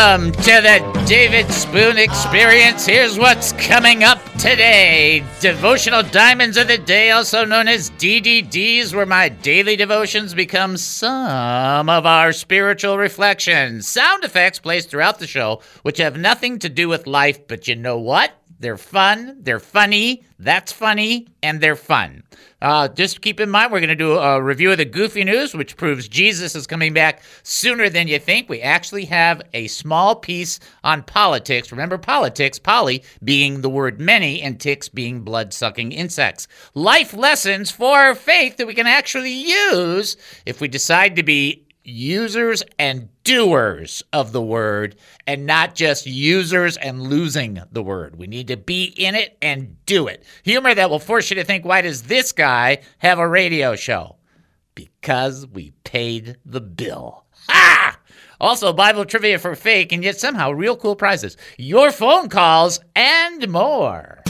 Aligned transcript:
Welcome 0.00 0.32
to 0.32 0.62
the 0.62 1.04
David 1.06 1.52
Spoon 1.52 1.98
Experience. 1.98 2.86
Here's 2.86 3.18
what's 3.18 3.52
coming 3.52 4.02
up 4.02 4.18
today. 4.38 5.22
Devotional 5.40 6.02
Diamonds 6.02 6.56
of 6.56 6.68
the 6.68 6.78
Day, 6.78 7.10
also 7.10 7.44
known 7.44 7.68
as 7.68 7.90
DDDs, 7.90 8.94
where 8.94 9.04
my 9.04 9.28
daily 9.28 9.76
devotions 9.76 10.32
become 10.32 10.78
some 10.78 11.90
of 11.90 12.06
our 12.06 12.32
spiritual 12.32 12.96
reflections. 12.96 13.88
Sound 13.88 14.24
effects 14.24 14.58
placed 14.58 14.88
throughout 14.88 15.18
the 15.18 15.26
show, 15.26 15.60
which 15.82 15.98
have 15.98 16.16
nothing 16.16 16.58
to 16.60 16.70
do 16.70 16.88
with 16.88 17.06
life, 17.06 17.46
but 17.46 17.68
you 17.68 17.76
know 17.76 17.98
what? 17.98 18.32
They're 18.58 18.78
fun, 18.78 19.36
they're 19.40 19.60
funny, 19.60 20.24
that's 20.38 20.72
funny, 20.72 21.28
and 21.42 21.60
they're 21.60 21.76
fun. 21.76 22.22
Uh, 22.62 22.88
just 22.88 23.22
keep 23.22 23.40
in 23.40 23.48
mind, 23.48 23.72
we're 23.72 23.80
going 23.80 23.88
to 23.88 23.94
do 23.94 24.18
a 24.18 24.42
review 24.42 24.70
of 24.70 24.78
the 24.78 24.84
Goofy 24.84 25.24
News, 25.24 25.54
which 25.54 25.76
proves 25.76 26.08
Jesus 26.08 26.54
is 26.54 26.66
coming 26.66 26.92
back 26.92 27.22
sooner 27.42 27.88
than 27.88 28.06
you 28.06 28.18
think. 28.18 28.48
We 28.48 28.60
actually 28.60 29.06
have 29.06 29.40
a 29.54 29.66
small 29.68 30.16
piece 30.16 30.60
on 30.84 31.02
politics. 31.02 31.72
Remember, 31.72 31.96
politics, 31.96 32.58
poly 32.58 33.02
being 33.24 33.62
the 33.62 33.70
word 33.70 34.00
many, 34.00 34.42
and 34.42 34.60
ticks 34.60 34.88
being 34.88 35.22
blood 35.22 35.54
sucking 35.54 35.92
insects. 35.92 36.48
Life 36.74 37.14
lessons 37.14 37.70
for 37.70 38.14
faith 38.14 38.58
that 38.58 38.66
we 38.66 38.74
can 38.74 38.86
actually 38.86 39.32
use 39.32 40.16
if 40.44 40.60
we 40.60 40.68
decide 40.68 41.16
to 41.16 41.22
be 41.22 41.66
users 41.84 42.62
and 42.78 43.08
doers 43.24 44.02
of 44.12 44.32
the 44.32 44.42
word 44.42 44.96
and 45.26 45.46
not 45.46 45.74
just 45.74 46.06
users 46.06 46.76
and 46.76 47.02
losing 47.02 47.60
the 47.72 47.82
word. 47.82 48.16
We 48.16 48.26
need 48.26 48.48
to 48.48 48.56
be 48.56 48.84
in 48.84 49.14
it 49.14 49.36
and 49.40 49.76
do 49.86 50.06
it. 50.06 50.24
Humor 50.44 50.74
that 50.74 50.90
will 50.90 50.98
force 50.98 51.30
you 51.30 51.36
to 51.36 51.44
think 51.44 51.64
why 51.64 51.82
does 51.82 52.02
this 52.02 52.32
guy 52.32 52.82
have 52.98 53.18
a 53.18 53.28
radio 53.28 53.76
show? 53.76 54.16
Because 54.74 55.46
we 55.46 55.72
paid 55.84 56.36
the 56.44 56.60
bill. 56.60 57.24
Ha! 57.48 57.98
Also, 58.40 58.72
Bible 58.72 59.04
trivia 59.04 59.38
for 59.38 59.54
fake 59.54 59.92
and 59.92 60.02
yet 60.02 60.18
somehow 60.18 60.50
real 60.50 60.76
cool 60.76 60.96
prizes. 60.96 61.36
Your 61.58 61.92
phone 61.92 62.28
calls 62.28 62.80
and 62.96 63.48
more. 63.50 64.22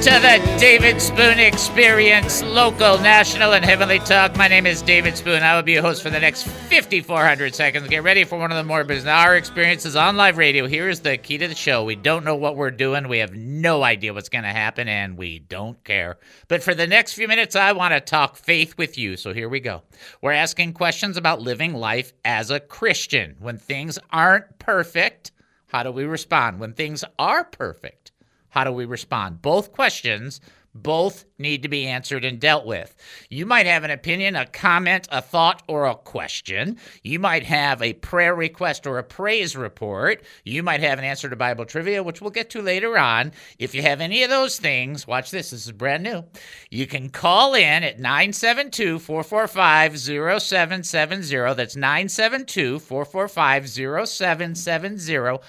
To 0.00 0.08
the 0.08 0.56
David 0.58 0.98
Spoon 0.98 1.38
Experience, 1.38 2.42
local, 2.42 2.96
national, 3.00 3.52
and 3.52 3.62
heavenly 3.62 3.98
talk. 3.98 4.34
My 4.34 4.48
name 4.48 4.64
is 4.64 4.80
David 4.80 5.14
Spoon. 5.14 5.42
I 5.42 5.54
will 5.54 5.62
be 5.62 5.72
your 5.72 5.82
host 5.82 6.02
for 6.02 6.08
the 6.08 6.18
next 6.18 6.44
5,400 6.44 7.54
seconds. 7.54 7.86
Get 7.86 8.02
ready 8.02 8.24
for 8.24 8.38
one 8.38 8.50
of 8.50 8.56
the 8.56 8.64
more 8.64 8.82
bizarre 8.82 9.36
experiences 9.36 9.96
on 9.96 10.16
live 10.16 10.38
radio. 10.38 10.66
Here 10.66 10.88
is 10.88 11.00
the 11.00 11.18
key 11.18 11.36
to 11.36 11.46
the 11.46 11.54
show. 11.54 11.84
We 11.84 11.96
don't 11.96 12.24
know 12.24 12.34
what 12.34 12.56
we're 12.56 12.70
doing. 12.70 13.08
We 13.08 13.18
have 13.18 13.34
no 13.34 13.82
idea 13.82 14.14
what's 14.14 14.30
going 14.30 14.44
to 14.44 14.50
happen, 14.50 14.88
and 14.88 15.18
we 15.18 15.40
don't 15.40 15.84
care. 15.84 16.16
But 16.48 16.62
for 16.62 16.74
the 16.74 16.86
next 16.86 17.12
few 17.12 17.28
minutes, 17.28 17.54
I 17.54 17.72
want 17.72 17.92
to 17.92 18.00
talk 18.00 18.36
faith 18.36 18.78
with 18.78 18.96
you. 18.96 19.18
So 19.18 19.34
here 19.34 19.50
we 19.50 19.60
go. 19.60 19.82
We're 20.22 20.32
asking 20.32 20.72
questions 20.72 21.18
about 21.18 21.42
living 21.42 21.74
life 21.74 22.14
as 22.24 22.50
a 22.50 22.58
Christian. 22.58 23.36
When 23.38 23.58
things 23.58 23.98
aren't 24.10 24.58
perfect, 24.58 25.32
how 25.66 25.82
do 25.82 25.92
we 25.92 26.04
respond? 26.04 26.58
When 26.58 26.72
things 26.72 27.04
are 27.18 27.44
perfect, 27.44 28.09
how 28.50 28.64
do 28.64 28.72
we 28.72 28.84
respond? 28.84 29.42
Both 29.42 29.72
questions, 29.72 30.40
both 30.74 31.24
need 31.38 31.62
to 31.62 31.68
be 31.68 31.86
answered 31.86 32.24
and 32.24 32.38
dealt 32.38 32.64
with. 32.64 32.94
You 33.28 33.44
might 33.44 33.66
have 33.66 33.82
an 33.82 33.90
opinion, 33.90 34.36
a 34.36 34.46
comment, 34.46 35.08
a 35.10 35.20
thought, 35.20 35.62
or 35.66 35.86
a 35.86 35.96
question. 35.96 36.78
You 37.02 37.18
might 37.18 37.42
have 37.44 37.82
a 37.82 37.94
prayer 37.94 38.34
request 38.34 38.86
or 38.86 38.98
a 38.98 39.02
praise 39.02 39.56
report. 39.56 40.22
You 40.44 40.62
might 40.62 40.80
have 40.80 40.98
an 40.98 41.04
answer 41.04 41.28
to 41.28 41.36
Bible 41.36 41.64
trivia, 41.64 42.02
which 42.02 42.20
we'll 42.20 42.30
get 42.30 42.50
to 42.50 42.62
later 42.62 42.96
on. 42.98 43.32
If 43.58 43.74
you 43.74 43.82
have 43.82 44.00
any 44.00 44.22
of 44.22 44.30
those 44.30 44.58
things, 44.58 45.06
watch 45.06 45.30
this, 45.30 45.50
this 45.50 45.66
is 45.66 45.72
brand 45.72 46.04
new. 46.04 46.24
You 46.70 46.86
can 46.86 47.10
call 47.10 47.54
in 47.54 47.82
at 47.82 47.98
972 47.98 49.00
445 49.00 49.98
0770. 49.98 51.54
That's 51.54 51.76
972 51.76 52.78
445 52.78 53.68
0770. 53.68 55.40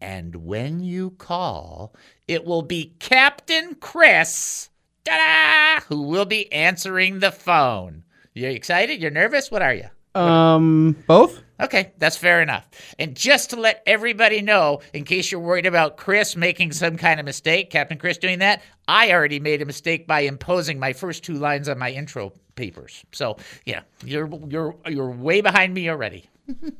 And 0.00 0.36
when 0.44 0.80
you 0.80 1.12
call, 1.12 1.94
it 2.28 2.44
will 2.44 2.62
be 2.62 2.94
Captain 2.98 3.74
Chris, 3.76 4.70
who 5.88 6.02
will 6.02 6.24
be 6.24 6.52
answering 6.52 7.18
the 7.18 7.32
phone. 7.32 8.04
You 8.34 8.48
excited? 8.48 9.00
You're 9.00 9.10
nervous? 9.10 9.50
What 9.50 9.62
are 9.62 9.74
you? 9.74 9.88
Um, 10.14 10.96
both? 11.06 11.42
Okay, 11.60 11.92
that's 11.98 12.16
fair 12.16 12.42
enough. 12.42 12.68
And 12.98 13.14
just 13.14 13.50
to 13.50 13.56
let 13.56 13.82
everybody 13.86 14.42
know, 14.42 14.80
in 14.92 15.04
case 15.04 15.30
you're 15.30 15.40
worried 15.40 15.66
about 15.66 15.96
Chris 15.96 16.34
making 16.36 16.72
some 16.72 16.96
kind 16.96 17.20
of 17.20 17.26
mistake, 17.26 17.70
Captain 17.70 17.98
Chris 17.98 18.18
doing 18.18 18.40
that, 18.40 18.62
I 18.88 19.12
already 19.12 19.38
made 19.38 19.62
a 19.62 19.66
mistake 19.66 20.06
by 20.06 20.20
imposing 20.20 20.78
my 20.78 20.92
first 20.92 21.24
two 21.24 21.34
lines 21.34 21.68
on 21.68 21.78
my 21.78 21.90
intro 21.90 22.32
papers. 22.56 23.04
So, 23.12 23.36
yeah, 23.64 23.82
you're 24.04 24.28
you're 24.48 24.76
you're 24.88 25.10
way 25.10 25.40
behind 25.40 25.74
me 25.74 25.88
already. 25.88 26.28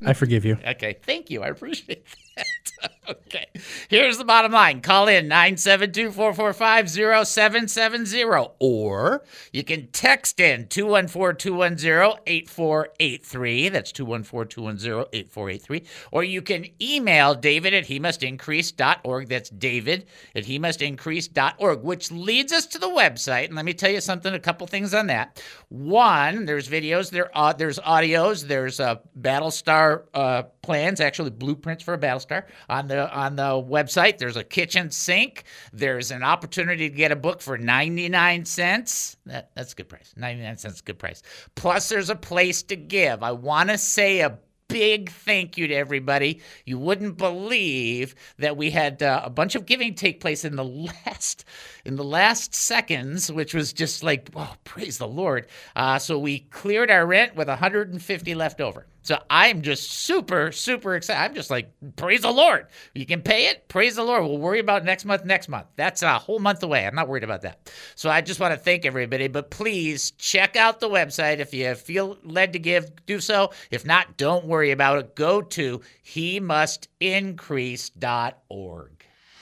I 0.04 0.12
forgive 0.12 0.44
you. 0.44 0.58
Okay, 0.66 0.96
thank 1.02 1.30
you. 1.30 1.42
I 1.42 1.48
appreciate 1.48 2.06
that. 2.36 2.46
okay, 3.08 3.46
here's 3.88 4.18
the 4.18 4.24
bottom 4.24 4.52
line 4.52 4.80
call 4.80 5.08
in 5.08 5.28
972 5.28 6.10
445 6.10 6.90
0770, 7.26 8.24
or 8.58 9.22
you 9.52 9.64
can 9.64 9.86
text 9.88 10.40
in 10.40 10.66
214 10.68 11.36
210 11.38 12.20
8483. 12.26 13.68
That's 13.68 13.92
214 13.92 14.48
210 14.48 15.06
8483. 15.12 15.84
Or 16.12 16.24
you 16.24 16.42
can 16.42 16.66
email 16.80 17.34
david 17.34 17.74
at 17.74 17.86
he 17.86 17.98
must 17.98 18.22
increase.org. 18.22 19.28
That's 19.28 19.50
david 19.50 20.06
at 20.34 20.44
he 20.44 20.58
must 20.58 20.82
increase.org, 20.82 21.82
which 21.82 22.10
leads 22.10 22.52
us 22.52 22.66
to 22.66 22.78
the 22.78 22.88
website. 22.88 23.46
And 23.46 23.56
let 23.56 23.64
me 23.64 23.74
tell 23.74 23.90
you 23.90 24.00
something, 24.00 24.32
a 24.32 24.38
couple 24.38 24.66
things 24.66 24.94
on 24.94 25.06
that. 25.08 25.42
One, 25.68 26.44
there's 26.44 26.68
videos, 26.68 27.10
there 27.10 27.30
uh, 27.36 27.52
there's 27.52 27.78
audios, 27.78 28.46
there's 28.46 28.80
uh, 28.80 28.96
Battlestar 29.20 30.04
uh, 30.14 30.44
plans, 30.64 31.00
actually 31.00 31.30
blueprints 31.30 31.84
for 31.84 31.94
a 31.94 31.98
Battlestar 31.98 32.44
on 32.68 32.88
the 32.88 33.12
on 33.14 33.36
the 33.36 33.42
website. 33.42 34.18
There's 34.18 34.36
a 34.36 34.44
kitchen 34.44 34.90
sink. 34.90 35.44
There's 35.72 36.10
an 36.10 36.22
opportunity 36.22 36.88
to 36.88 36.96
get 36.96 37.12
a 37.12 37.16
book 37.16 37.42
for 37.42 37.58
99 37.58 38.46
cents. 38.46 39.16
That, 39.26 39.50
that's 39.54 39.74
a 39.74 39.76
good 39.76 39.88
price. 39.88 40.14
99 40.16 40.56
cents 40.56 40.80
good 40.80 40.98
price. 40.98 41.22
Plus, 41.54 41.88
there's 41.88 42.10
a 42.10 42.16
place 42.16 42.62
to 42.64 42.76
give. 42.76 43.22
I 43.22 43.32
want 43.32 43.68
to 43.68 43.78
say 43.78 44.20
a 44.20 44.38
big 44.68 45.10
thank 45.10 45.58
you 45.58 45.68
to 45.68 45.74
everybody. 45.74 46.40
You 46.64 46.78
wouldn't 46.78 47.18
believe 47.18 48.14
that 48.38 48.56
we 48.56 48.70
had 48.70 49.02
uh, 49.02 49.20
a 49.22 49.30
bunch 49.30 49.54
of 49.54 49.66
giving 49.66 49.94
take 49.94 50.20
place 50.20 50.44
in 50.44 50.56
the 50.56 50.64
last 51.04 51.44
in 51.84 51.96
the 51.96 52.04
last 52.04 52.54
seconds, 52.54 53.30
which 53.30 53.54
was 53.54 53.72
just 53.72 54.02
like, 54.02 54.30
oh, 54.34 54.54
praise 54.64 54.98
the 54.98 55.08
Lord. 55.08 55.48
Uh, 55.76 55.98
so 55.98 56.18
we 56.18 56.40
cleared 56.40 56.90
our 56.90 57.06
rent 57.06 57.36
with 57.36 57.48
150 57.48 58.34
left 58.34 58.60
over. 58.60 58.86
So 59.04 59.18
I'm 59.28 59.60
just 59.60 59.90
super, 59.90 60.50
super 60.50 60.96
excited. 60.96 61.20
I'm 61.20 61.34
just 61.34 61.50
like, 61.50 61.70
praise 61.96 62.22
the 62.22 62.30
Lord. 62.30 62.68
You 62.94 63.04
can 63.04 63.20
pay 63.20 63.48
it. 63.48 63.68
Praise 63.68 63.96
the 63.96 64.02
Lord. 64.02 64.24
We'll 64.24 64.38
worry 64.38 64.60
about 64.60 64.82
next 64.82 65.04
month, 65.04 65.26
next 65.26 65.48
month. 65.48 65.66
That's 65.76 66.02
a 66.02 66.18
whole 66.18 66.38
month 66.38 66.62
away. 66.62 66.86
I'm 66.86 66.94
not 66.94 67.06
worried 67.06 67.22
about 67.22 67.42
that. 67.42 67.70
So 67.96 68.08
I 68.08 68.22
just 68.22 68.40
want 68.40 68.54
to 68.54 68.58
thank 68.58 68.86
everybody. 68.86 69.28
But 69.28 69.50
please 69.50 70.12
check 70.12 70.56
out 70.56 70.80
the 70.80 70.88
website. 70.88 71.38
If 71.38 71.52
you 71.52 71.74
feel 71.74 72.16
led 72.24 72.54
to 72.54 72.58
give, 72.58 72.90
do 73.04 73.20
so. 73.20 73.50
If 73.70 73.84
not, 73.84 74.16
don't 74.16 74.46
worry 74.46 74.70
about 74.70 74.98
it. 74.98 75.14
Go 75.14 75.42
to 75.42 75.82
he 76.02 76.40
must. 76.40 76.88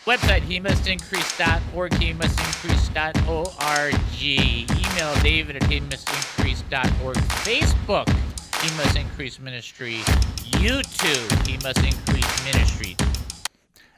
Website, 0.05 0.43
he 0.43 0.59
must 0.59 0.85
he 0.85 2.12
must. 2.12 2.37
Email 4.75 5.14
david 5.23 5.55
at 5.55 5.62
he 5.70 5.79
must. 5.79 6.09
Facebook, 7.47 8.09
he 8.62 8.76
must 8.76 8.97
increase 8.97 9.41
ministry. 9.41 9.94
YouTube, 10.53 11.47
he 11.47 11.56
must 11.59 11.79
increase 11.79 12.44
ministry. 12.44 12.97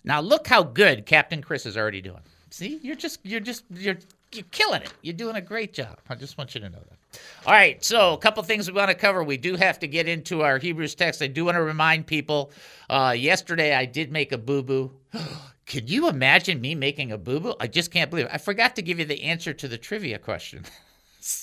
Now 0.04 0.20
look 0.20 0.46
how 0.46 0.62
good 0.62 1.04
Captain 1.04 1.42
Chris 1.42 1.66
is 1.66 1.76
already 1.76 2.00
doing. 2.00 2.20
See, 2.50 2.78
you're 2.82 2.96
just, 2.96 3.20
you're 3.24 3.40
just, 3.40 3.64
you're, 3.70 3.98
you're 4.32 4.44
killing 4.52 4.82
it. 4.82 4.92
You're 5.02 5.14
doing 5.14 5.36
a 5.36 5.40
great 5.40 5.74
job. 5.74 5.98
I 6.08 6.14
just 6.14 6.38
want 6.38 6.54
you 6.54 6.60
to 6.62 6.70
know 6.70 6.78
that. 6.78 7.20
All 7.46 7.52
right, 7.52 7.84
so 7.84 8.14
a 8.14 8.18
couple 8.18 8.42
things 8.42 8.70
we 8.70 8.76
want 8.76 8.90
to 8.90 8.94
cover. 8.94 9.22
We 9.22 9.36
do 9.36 9.56
have 9.56 9.78
to 9.80 9.86
get 9.86 10.08
into 10.08 10.42
our 10.42 10.58
Hebrews 10.58 10.94
text. 10.94 11.20
I 11.20 11.26
do 11.26 11.44
want 11.44 11.56
to 11.56 11.62
remind 11.62 12.06
people. 12.06 12.50
Uh, 12.88 13.14
yesterday, 13.16 13.74
I 13.74 13.84
did 13.84 14.10
make 14.12 14.32
a 14.32 14.38
boo 14.38 14.62
boo. 14.62 14.92
Can 15.66 15.88
you 15.88 16.08
imagine 16.08 16.60
me 16.60 16.74
making 16.74 17.12
a 17.12 17.18
boo 17.18 17.40
boo? 17.40 17.54
I 17.58 17.66
just 17.66 17.90
can't 17.90 18.10
believe 18.10 18.26
it. 18.26 18.32
I 18.32 18.38
forgot 18.38 18.76
to 18.76 18.82
give 18.82 18.98
you 18.98 19.04
the 19.04 19.22
answer 19.22 19.52
to 19.52 19.68
the 19.68 19.78
trivia 19.78 20.18
question. 20.18 20.64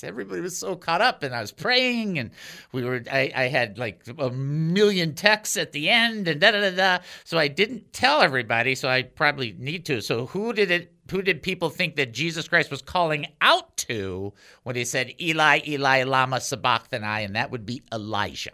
Everybody 0.02 0.40
was 0.40 0.56
so 0.56 0.76
caught 0.76 1.00
up, 1.00 1.22
and 1.22 1.34
I 1.34 1.40
was 1.40 1.52
praying, 1.52 2.18
and 2.18 2.30
we 2.72 2.84
were. 2.84 3.02
I, 3.10 3.32
I 3.34 3.42
had 3.44 3.78
like 3.78 4.02
a 4.18 4.30
million 4.30 5.14
texts 5.14 5.56
at 5.56 5.72
the 5.72 5.88
end, 5.88 6.28
and 6.28 6.40
da 6.40 6.50
da 6.52 6.60
da 6.60 6.70
da. 6.70 7.04
So 7.24 7.38
I 7.38 7.48
didn't 7.48 7.92
tell 7.92 8.22
everybody. 8.22 8.74
So 8.74 8.88
I 8.88 9.02
probably 9.02 9.54
need 9.58 9.84
to. 9.86 10.00
So 10.00 10.26
who 10.26 10.52
did 10.52 10.70
it? 10.70 10.92
Who 11.10 11.20
did 11.20 11.42
people 11.42 11.68
think 11.68 11.96
that 11.96 12.12
Jesus 12.12 12.48
Christ 12.48 12.70
was 12.70 12.80
calling 12.80 13.26
out 13.40 13.76
to 13.78 14.32
when 14.62 14.76
he 14.76 14.84
said, 14.84 15.14
"Eli, 15.20 15.60
Eli, 15.66 16.04
lama 16.04 16.40
sabachthani," 16.40 17.24
and 17.24 17.36
that 17.36 17.50
would 17.50 17.66
be 17.66 17.82
Elijah. 17.92 18.52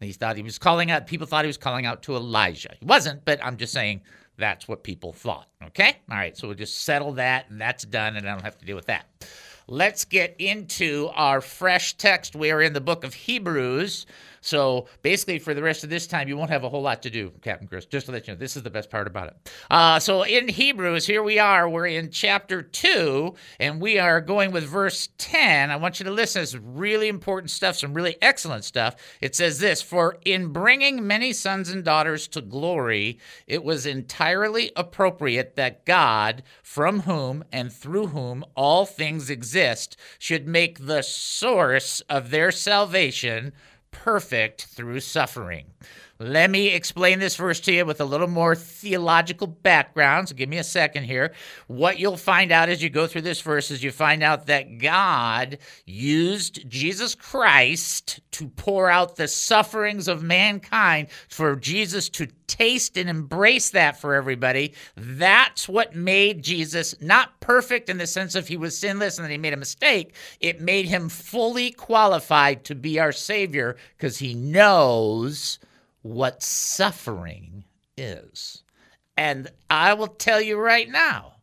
And 0.00 0.06
he 0.06 0.12
thought 0.12 0.36
he 0.36 0.42
was 0.42 0.58
calling 0.58 0.90
out, 0.90 1.06
people 1.06 1.26
thought 1.26 1.44
he 1.44 1.48
was 1.48 1.56
calling 1.56 1.86
out 1.86 2.02
to 2.02 2.16
Elijah. 2.16 2.74
He 2.78 2.84
wasn't, 2.84 3.24
but 3.24 3.42
I'm 3.42 3.56
just 3.56 3.72
saying 3.72 4.02
that's 4.36 4.68
what 4.68 4.82
people 4.82 5.12
thought. 5.12 5.48
Okay? 5.64 5.96
All 6.10 6.16
right, 6.16 6.36
so 6.36 6.48
we'll 6.48 6.56
just 6.56 6.82
settle 6.82 7.12
that, 7.14 7.48
and 7.48 7.60
that's 7.60 7.84
done, 7.84 8.16
and 8.16 8.28
I 8.28 8.32
don't 8.32 8.44
have 8.44 8.58
to 8.58 8.66
deal 8.66 8.76
with 8.76 8.86
that. 8.86 9.06
Let's 9.68 10.04
get 10.04 10.36
into 10.38 11.10
our 11.14 11.40
fresh 11.40 11.94
text. 11.94 12.36
We 12.36 12.52
are 12.52 12.62
in 12.62 12.72
the 12.72 12.80
book 12.80 13.02
of 13.02 13.14
Hebrews. 13.14 14.06
So 14.46 14.86
basically, 15.02 15.40
for 15.40 15.54
the 15.54 15.62
rest 15.62 15.82
of 15.82 15.90
this 15.90 16.06
time, 16.06 16.28
you 16.28 16.36
won't 16.36 16.50
have 16.50 16.62
a 16.62 16.68
whole 16.68 16.82
lot 16.82 17.02
to 17.02 17.10
do, 17.10 17.32
Captain 17.42 17.66
Chris. 17.66 17.84
Just 17.84 18.06
to 18.06 18.12
let 18.12 18.28
you 18.28 18.34
know, 18.34 18.38
this 18.38 18.56
is 18.56 18.62
the 18.62 18.70
best 18.70 18.90
part 18.90 19.08
about 19.08 19.26
it. 19.26 19.52
Uh, 19.68 19.98
so 19.98 20.22
in 20.22 20.46
Hebrews, 20.46 21.04
here 21.04 21.24
we 21.24 21.40
are. 21.40 21.68
We're 21.68 21.88
in 21.88 22.12
chapter 22.12 22.62
2, 22.62 23.34
and 23.58 23.80
we 23.80 23.98
are 23.98 24.20
going 24.20 24.52
with 24.52 24.62
verse 24.62 25.08
10. 25.18 25.72
I 25.72 25.76
want 25.76 25.98
you 25.98 26.04
to 26.04 26.12
listen. 26.12 26.42
It's 26.42 26.54
really 26.54 27.08
important 27.08 27.50
stuff, 27.50 27.74
some 27.74 27.92
really 27.92 28.16
excellent 28.22 28.62
stuff. 28.62 28.94
It 29.20 29.34
says 29.34 29.58
this 29.58 29.82
For 29.82 30.18
in 30.24 30.52
bringing 30.52 31.04
many 31.04 31.32
sons 31.32 31.68
and 31.68 31.84
daughters 31.84 32.28
to 32.28 32.40
glory, 32.40 33.18
it 33.48 33.64
was 33.64 33.84
entirely 33.84 34.70
appropriate 34.76 35.56
that 35.56 35.84
God, 35.84 36.44
from 36.62 37.00
whom 37.00 37.42
and 37.50 37.72
through 37.72 38.08
whom 38.08 38.44
all 38.54 38.86
things 38.86 39.28
exist, 39.28 39.55
should 40.18 40.46
make 40.46 40.86
the 40.86 41.02
source 41.02 42.00
of 42.08 42.30
their 42.30 42.52
salvation 42.52 43.52
perfect 43.90 44.66
through 44.66 45.00
suffering. 45.00 45.66
Let 46.18 46.50
me 46.50 46.68
explain 46.68 47.18
this 47.18 47.36
verse 47.36 47.60
to 47.60 47.72
you 47.72 47.84
with 47.84 48.00
a 48.00 48.04
little 48.06 48.26
more 48.26 48.54
theological 48.54 49.46
background. 49.46 50.28
So 50.28 50.34
give 50.34 50.48
me 50.48 50.56
a 50.56 50.64
second 50.64 51.04
here. 51.04 51.34
What 51.66 51.98
you'll 51.98 52.16
find 52.16 52.52
out 52.52 52.70
as 52.70 52.82
you 52.82 52.88
go 52.88 53.06
through 53.06 53.22
this 53.22 53.42
verse 53.42 53.70
is 53.70 53.82
you 53.82 53.92
find 53.92 54.22
out 54.22 54.46
that 54.46 54.78
God 54.78 55.58
used 55.84 56.68
Jesus 56.70 57.14
Christ 57.14 58.20
to 58.32 58.48
pour 58.48 58.88
out 58.88 59.16
the 59.16 59.28
sufferings 59.28 60.08
of 60.08 60.22
mankind 60.22 61.08
for 61.28 61.54
Jesus 61.54 62.08
to 62.10 62.28
taste 62.46 62.96
and 62.96 63.10
embrace 63.10 63.70
that 63.70 64.00
for 64.00 64.14
everybody. 64.14 64.72
That's 64.96 65.68
what 65.68 65.94
made 65.94 66.42
Jesus 66.42 66.94
not 67.00 67.38
perfect 67.40 67.90
in 67.90 67.98
the 67.98 68.06
sense 68.06 68.34
of 68.34 68.48
he 68.48 68.56
was 68.56 68.78
sinless 68.78 69.18
and 69.18 69.26
that 69.26 69.32
he 69.32 69.38
made 69.38 69.52
a 69.52 69.58
mistake. 69.58 70.14
It 70.40 70.62
made 70.62 70.86
him 70.86 71.10
fully 71.10 71.72
qualified 71.72 72.64
to 72.64 72.74
be 72.74 72.98
our 72.98 73.12
Savior 73.12 73.76
because 73.98 74.16
he 74.16 74.32
knows 74.32 75.58
what 76.06 76.42
suffering 76.42 77.64
is. 77.96 78.62
And 79.16 79.50
I 79.68 79.94
will 79.94 80.06
tell 80.08 80.40
you 80.40 80.56
right 80.58 80.88
now 80.88 81.34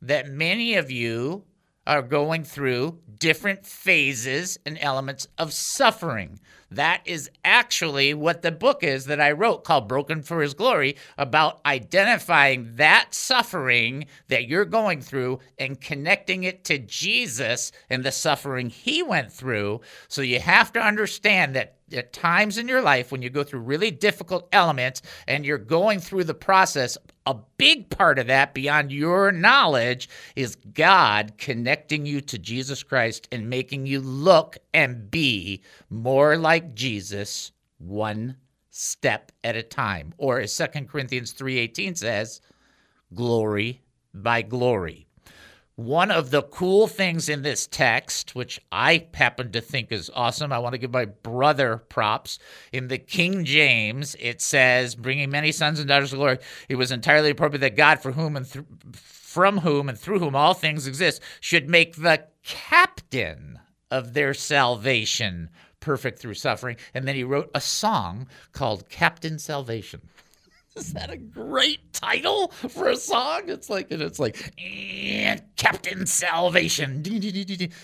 that 0.00 0.28
many 0.28 0.74
of 0.74 0.90
you 0.90 1.44
are 1.86 2.02
going 2.02 2.44
through 2.44 2.98
different 3.18 3.66
phases 3.66 4.58
and 4.64 4.78
elements 4.80 5.26
of 5.38 5.52
suffering. 5.52 6.40
That 6.70 7.02
is 7.04 7.30
actually 7.44 8.14
what 8.14 8.40
the 8.40 8.50
book 8.50 8.82
is 8.82 9.04
that 9.04 9.20
I 9.20 9.32
wrote 9.32 9.62
called 9.62 9.88
Broken 9.88 10.22
for 10.22 10.40
His 10.40 10.54
Glory 10.54 10.96
about 11.18 11.60
identifying 11.66 12.76
that 12.76 13.14
suffering 13.14 14.06
that 14.28 14.48
you're 14.48 14.64
going 14.64 15.02
through 15.02 15.40
and 15.58 15.80
connecting 15.80 16.44
it 16.44 16.64
to 16.64 16.78
Jesus 16.78 17.72
and 17.90 18.02
the 18.02 18.12
suffering 18.12 18.70
he 18.70 19.02
went 19.02 19.30
through. 19.30 19.82
So 20.08 20.22
you 20.22 20.40
have 20.40 20.72
to 20.72 20.80
understand 20.80 21.54
that 21.56 21.76
at 21.92 22.14
times 22.14 22.56
in 22.56 22.68
your 22.68 22.80
life 22.80 23.12
when 23.12 23.20
you 23.20 23.28
go 23.28 23.44
through 23.44 23.60
really 23.60 23.90
difficult 23.90 24.48
elements 24.50 25.02
and 25.28 25.44
you're 25.44 25.58
going 25.58 26.00
through 26.00 26.24
the 26.24 26.34
process, 26.34 26.96
a 27.26 27.36
big 27.56 27.88
part 27.90 28.18
of 28.18 28.26
that 28.26 28.54
beyond 28.54 28.90
your 28.90 29.32
knowledge 29.32 30.08
is 30.34 30.56
God 30.56 31.34
connecting 31.38 32.04
you 32.06 32.20
to 32.22 32.38
Jesus 32.38 32.82
Christ 32.82 33.28
and 33.30 33.48
making 33.48 33.86
you 33.86 34.00
look 34.00 34.58
and 34.74 35.10
be 35.10 35.62
more 35.88 36.36
like 36.36 36.74
Jesus 36.74 37.52
one 37.78 38.36
step 38.70 39.32
at 39.44 39.56
a 39.56 39.62
time. 39.62 40.14
Or 40.18 40.40
as 40.40 40.56
2 40.56 40.86
Corinthians 40.86 41.32
3:18 41.32 41.96
says, 41.96 42.40
glory 43.14 43.82
by 44.14 44.42
glory. 44.42 45.06
One 45.82 46.12
of 46.12 46.30
the 46.30 46.42
cool 46.42 46.86
things 46.86 47.28
in 47.28 47.42
this 47.42 47.66
text, 47.66 48.36
which 48.36 48.60
I 48.70 49.08
happen 49.14 49.50
to 49.50 49.60
think 49.60 49.90
is 49.90 50.12
awesome, 50.14 50.52
I 50.52 50.60
want 50.60 50.74
to 50.74 50.78
give 50.78 50.92
my 50.92 51.06
brother 51.06 51.78
props. 51.88 52.38
In 52.72 52.86
the 52.86 52.98
King 52.98 53.44
James, 53.44 54.14
it 54.20 54.40
says, 54.40 54.94
bringing 54.94 55.28
many 55.28 55.50
sons 55.50 55.80
and 55.80 55.88
daughters 55.88 56.10
to 56.10 56.16
glory, 56.16 56.38
it 56.68 56.76
was 56.76 56.92
entirely 56.92 57.30
appropriate 57.30 57.62
that 57.62 57.76
God, 57.76 58.00
for 58.00 58.12
whom 58.12 58.36
and 58.36 58.48
th- 58.48 58.64
from 58.92 59.58
whom 59.58 59.88
and 59.88 59.98
through 59.98 60.20
whom 60.20 60.36
all 60.36 60.54
things 60.54 60.86
exist, 60.86 61.20
should 61.40 61.68
make 61.68 61.96
the 61.96 62.26
captain 62.44 63.58
of 63.90 64.14
their 64.14 64.34
salvation 64.34 65.50
perfect 65.80 66.20
through 66.20 66.34
suffering. 66.34 66.76
And 66.94 67.08
then 67.08 67.16
he 67.16 67.24
wrote 67.24 67.50
a 67.56 67.60
song 67.60 68.28
called 68.52 68.88
Captain 68.88 69.36
Salvation. 69.36 70.02
Is 70.76 70.94
that 70.94 71.10
a 71.10 71.18
great 71.18 71.92
title 71.92 72.48
for 72.48 72.88
a 72.88 72.96
song? 72.96 73.42
It's 73.48 73.68
like 73.68 73.88
it's 73.90 74.18
like 74.18 74.52
eh, 74.58 75.36
Captain 75.56 76.06
Salvation. 76.06 77.02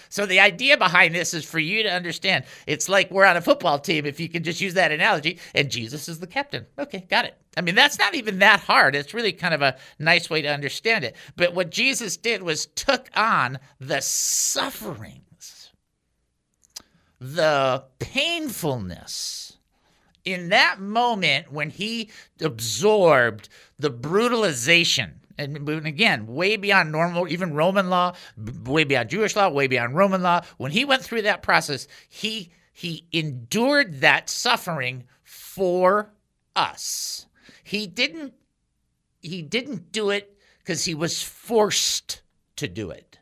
So 0.09 0.25
the 0.25 0.41
idea 0.41 0.77
behind 0.79 1.15
this 1.15 1.35
is 1.35 1.45
for 1.45 1.59
you 1.59 1.83
to 1.83 1.91
understand. 1.91 2.45
It's 2.67 2.89
like 2.89 3.11
we're 3.11 3.27
on 3.27 3.37
a 3.37 3.43
football 3.43 3.79
team. 3.79 4.07
If 4.07 4.19
you 4.19 4.29
can 4.29 4.43
just 4.43 4.61
use 4.61 4.75
that 4.75 4.91
analogy, 4.91 5.39
and 5.55 5.71
Jesus 5.71 6.09
is 6.09 6.19
the 6.19 6.27
captain. 6.27 6.67
Okay, 6.79 7.07
got 7.11 7.27
it. 7.27 7.37
I 7.57 7.61
mean, 7.61 7.75
that's 7.75 7.99
not 7.99 8.15
even 8.15 8.39
that 8.39 8.61
hard. 8.61 8.97
It's 8.97 9.13
really 9.13 9.33
kind 9.33 9.55
of 9.55 9.63
a 9.63 9.77
nice 9.99 10.31
way 10.31 10.43
to 10.43 10.49
understand 10.49 11.05
it. 11.05 11.15
But 11.37 11.55
what 11.55 11.71
Jesus 11.71 12.17
did 12.17 12.43
was 12.43 12.67
took 12.67 13.09
on 13.15 13.59
the 13.79 14.01
sufferings, 14.01 15.71
the 17.21 17.85
painfulness 17.99 19.48
in 20.33 20.51
that 20.51 20.81
moment 20.81 21.53
when 21.53 21.71
he 21.71 22.11
absorbed 22.41 23.49
the 23.79 23.91
brutalization 23.91 25.21
and 25.39 25.69
again, 25.69 26.27
way 26.27 26.57
beyond 26.57 26.91
normal, 26.91 27.29
even 27.29 27.55
Roman 27.55 27.89
law, 27.89 28.15
way 28.65 28.83
beyond 28.83 29.09
Jewish 29.09 29.37
law, 29.37 29.49
way 29.49 29.69
beyond 29.69 29.95
Roman 29.95 30.21
law. 30.21 30.41
When 30.57 30.73
he 30.73 30.85
went 30.85 31.03
through 31.03 31.23
that 31.23 31.43
process, 31.43 31.87
he 32.09 32.51
he 32.73 33.07
endured 33.13 34.01
that 34.01 34.29
suffering 34.29 35.05
for 35.23 36.13
us. 36.57 37.27
He 37.63 37.87
didn't 37.87 38.35
he 39.21 39.43
didn't 39.43 39.93
do 39.93 40.11
it 40.11 40.37
because 40.59 40.85
he 40.85 40.95
was 40.95 41.23
forced 41.23 42.23
to 42.57 42.67
do 42.69 42.91
it. 42.91 43.19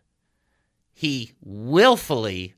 He 0.93 1.33
willfully 1.43 2.55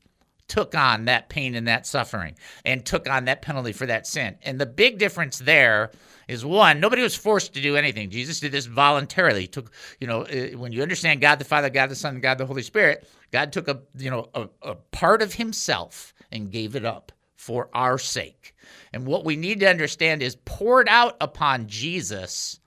took 0.49 0.75
on 0.75 1.05
that 1.05 1.29
pain 1.29 1.55
and 1.55 1.67
that 1.67 1.87
suffering 1.87 2.35
and 2.65 2.85
took 2.85 3.09
on 3.09 3.25
that 3.25 3.41
penalty 3.41 3.71
for 3.71 3.85
that 3.85 4.05
sin. 4.05 4.37
And 4.41 4.59
the 4.59 4.65
big 4.65 4.97
difference 4.97 5.39
there 5.39 5.91
is 6.27 6.43
one, 6.45 6.79
nobody 6.79 7.01
was 7.01 7.15
forced 7.15 7.53
to 7.53 7.61
do 7.61 7.75
anything. 7.75 8.09
Jesus 8.09 8.39
did 8.39 8.51
this 8.51 8.65
voluntarily. 8.65 9.41
He 9.41 9.47
took, 9.47 9.71
you 9.99 10.07
know, 10.07 10.23
uh, 10.23 10.57
when 10.57 10.71
you 10.71 10.81
understand 10.81 11.21
God 11.21 11.39
the 11.39 11.45
Father, 11.45 11.69
God 11.69 11.89
the 11.89 11.95
Son, 11.95 12.19
God 12.19 12.37
the 12.37 12.45
Holy 12.45 12.61
Spirit, 12.61 13.07
God 13.31 13.53
took 13.53 13.67
a, 13.67 13.79
you 13.97 14.11
know, 14.11 14.29
a, 14.33 14.49
a 14.61 14.75
part 14.75 15.21
of 15.21 15.33
himself 15.33 16.13
and 16.31 16.51
gave 16.51 16.75
it 16.75 16.85
up 16.85 17.11
for 17.35 17.69
our 17.73 17.97
sake. 17.97 18.53
And 18.93 19.07
what 19.07 19.25
we 19.25 19.35
need 19.35 19.61
to 19.61 19.69
understand 19.69 20.21
is 20.21 20.35
poured 20.45 20.89
out 20.89 21.15
upon 21.21 21.67
Jesus 21.67 22.59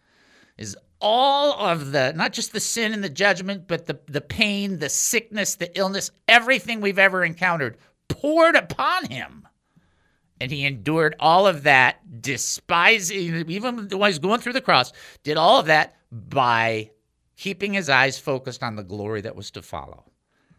is 0.56 0.76
all 1.02 1.52
of 1.54 1.92
the 1.92 2.12
not 2.14 2.32
just 2.32 2.52
the 2.52 2.60
sin 2.60 2.92
and 2.92 3.04
the 3.04 3.10
judgment 3.10 3.66
but 3.66 3.86
the 3.86 3.98
the 4.06 4.20
pain 4.20 4.78
the 4.78 4.88
sickness 4.88 5.56
the 5.56 5.76
illness 5.78 6.10
everything 6.28 6.80
we've 6.80 6.98
ever 6.98 7.24
encountered 7.24 7.76
poured 8.08 8.54
upon 8.54 9.06
him. 9.06 9.46
And 10.40 10.50
he 10.50 10.64
endured 10.64 11.14
all 11.20 11.46
of 11.46 11.64
that 11.64 12.22
despising 12.22 13.50
even 13.50 13.88
while 13.90 14.08
he's 14.08 14.18
going 14.18 14.40
through 14.40 14.54
the 14.54 14.60
cross 14.60 14.92
did 15.22 15.36
all 15.36 15.60
of 15.60 15.66
that 15.66 15.96
by 16.10 16.90
keeping 17.36 17.74
his 17.74 17.88
eyes 17.88 18.18
focused 18.18 18.62
on 18.62 18.76
the 18.76 18.82
glory 18.82 19.20
that 19.22 19.36
was 19.36 19.50
to 19.52 19.62
follow. 19.62 20.04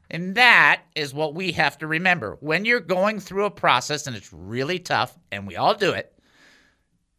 And 0.10 0.36
that 0.36 0.84
is 0.96 1.14
what 1.14 1.34
we 1.34 1.52
have 1.54 1.78
to 1.80 1.88
remember. 1.88 2.38
When 2.40 2.66
you're 2.66 2.80
going 2.80 3.20
through 3.20 3.46
a 3.46 3.52
process 3.52 4.06
and 4.06 4.16
it's 4.16 4.32
really 4.32 4.80
tough 4.80 5.18
and 5.32 5.48
we 5.48 5.56
all 5.56 5.74
do 5.74 5.92
it 5.92 6.14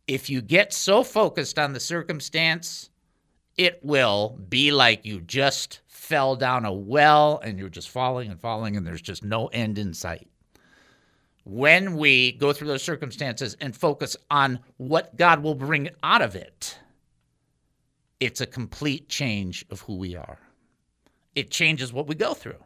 if 0.06 0.28
you 0.28 0.42
get 0.42 0.72
so 0.72 1.02
focused 1.02 1.58
on 1.58 1.72
the 1.72 1.80
circumstance 1.80 2.90
it 3.56 3.80
will 3.82 4.38
be 4.48 4.72
like 4.72 5.04
you 5.04 5.20
just 5.20 5.80
fell 5.86 6.36
down 6.36 6.64
a 6.64 6.72
well 6.72 7.40
and 7.42 7.58
you're 7.58 7.68
just 7.68 7.88
falling 7.88 8.30
and 8.30 8.40
falling 8.40 8.76
and 8.76 8.86
there's 8.86 9.02
just 9.02 9.24
no 9.24 9.46
end 9.48 9.78
in 9.78 9.94
sight. 9.94 10.28
When 11.44 11.96
we 11.96 12.32
go 12.32 12.52
through 12.52 12.68
those 12.68 12.82
circumstances 12.82 13.56
and 13.60 13.76
focus 13.76 14.16
on 14.30 14.60
what 14.78 15.16
God 15.16 15.42
will 15.42 15.54
bring 15.54 15.90
out 16.02 16.22
of 16.22 16.34
it, 16.34 16.78
it's 18.20 18.40
a 18.40 18.46
complete 18.46 19.08
change 19.08 19.64
of 19.70 19.80
who 19.82 19.96
we 19.96 20.16
are. 20.16 20.38
It 21.34 21.50
changes 21.50 21.92
what 21.92 22.06
we 22.06 22.14
go 22.14 22.32
through 22.32 22.62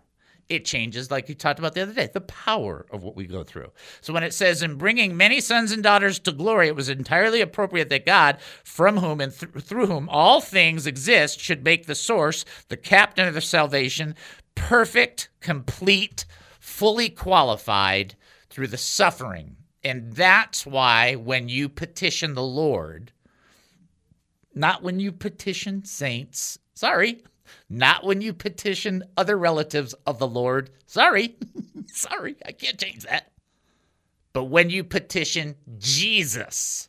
it 0.49 0.65
changes, 0.65 1.11
like 1.11 1.29
you 1.29 1.35
talked 1.35 1.59
about 1.59 1.75
the 1.75 1.83
other 1.83 1.93
day, 1.93 2.09
the 2.13 2.21
power 2.23 2.87
of 2.91 3.03
what 3.03 3.15
we 3.15 3.27
go 3.27 3.45
through. 3.45 3.71
So 4.01 4.13
when 4.13 4.23
it 4.23 4.33
says, 4.33 4.63
in 4.63 4.77
bringing 4.77 5.17
many 5.17 5.41
sons 5.41 5.73
and 5.73 5.83
daughters 5.83 6.19
to 6.21 6.33
glory, 6.33 6.69
it 6.69 6.77
was 6.77 6.89
entirely 6.89 7.41
appropriate 7.41 7.91
that 7.91 8.07
God, 8.07 8.39
from 8.65 8.97
whom 8.97 9.21
and 9.21 9.33
th- 9.33 9.53
through 9.63 9.87
whom 9.87 10.09
all 10.09 10.41
things 10.41 10.87
exist, 10.87 11.39
should 11.39 11.65
make 11.65 11.87
the 11.87 11.95
source, 11.95 12.45
the 12.69 12.77
captain 12.77 13.29
of 13.29 13.35
their 13.35 13.41
salvation, 13.43 14.15
perfect, 14.55 15.29
complete, 15.41 16.25
fully 16.61 17.11
qualified 17.11 18.17
through 18.49 18.69
the 18.69 18.79
suffering 18.79 19.57
And 19.85 20.13
that's 20.15 20.67
why 20.67 21.15
when 21.15 21.49
you 21.49 21.69
petition 21.69 22.35
the 22.35 22.43
Lord, 22.43 23.13
not 24.55 24.83
when 24.83 24.99
you 24.99 25.13
petition 25.13 25.85
saints, 25.85 26.59
sorry, 26.75 27.23
not 27.69 28.05
when 28.05 28.21
you 28.21 28.33
petition 28.33 29.05
other 29.17 29.37
relatives 29.37 29.95
of 30.07 30.19
the 30.19 30.29
Lord, 30.29 30.71
sorry, 30.87 31.37
sorry, 31.87 32.37
I 32.45 32.53
can't 32.53 32.79
change 32.79 33.05
that. 33.05 33.33
But 34.33 34.45
when 34.45 34.71
you 34.71 34.85
petition 34.85 35.57
Jesus, 35.79 36.89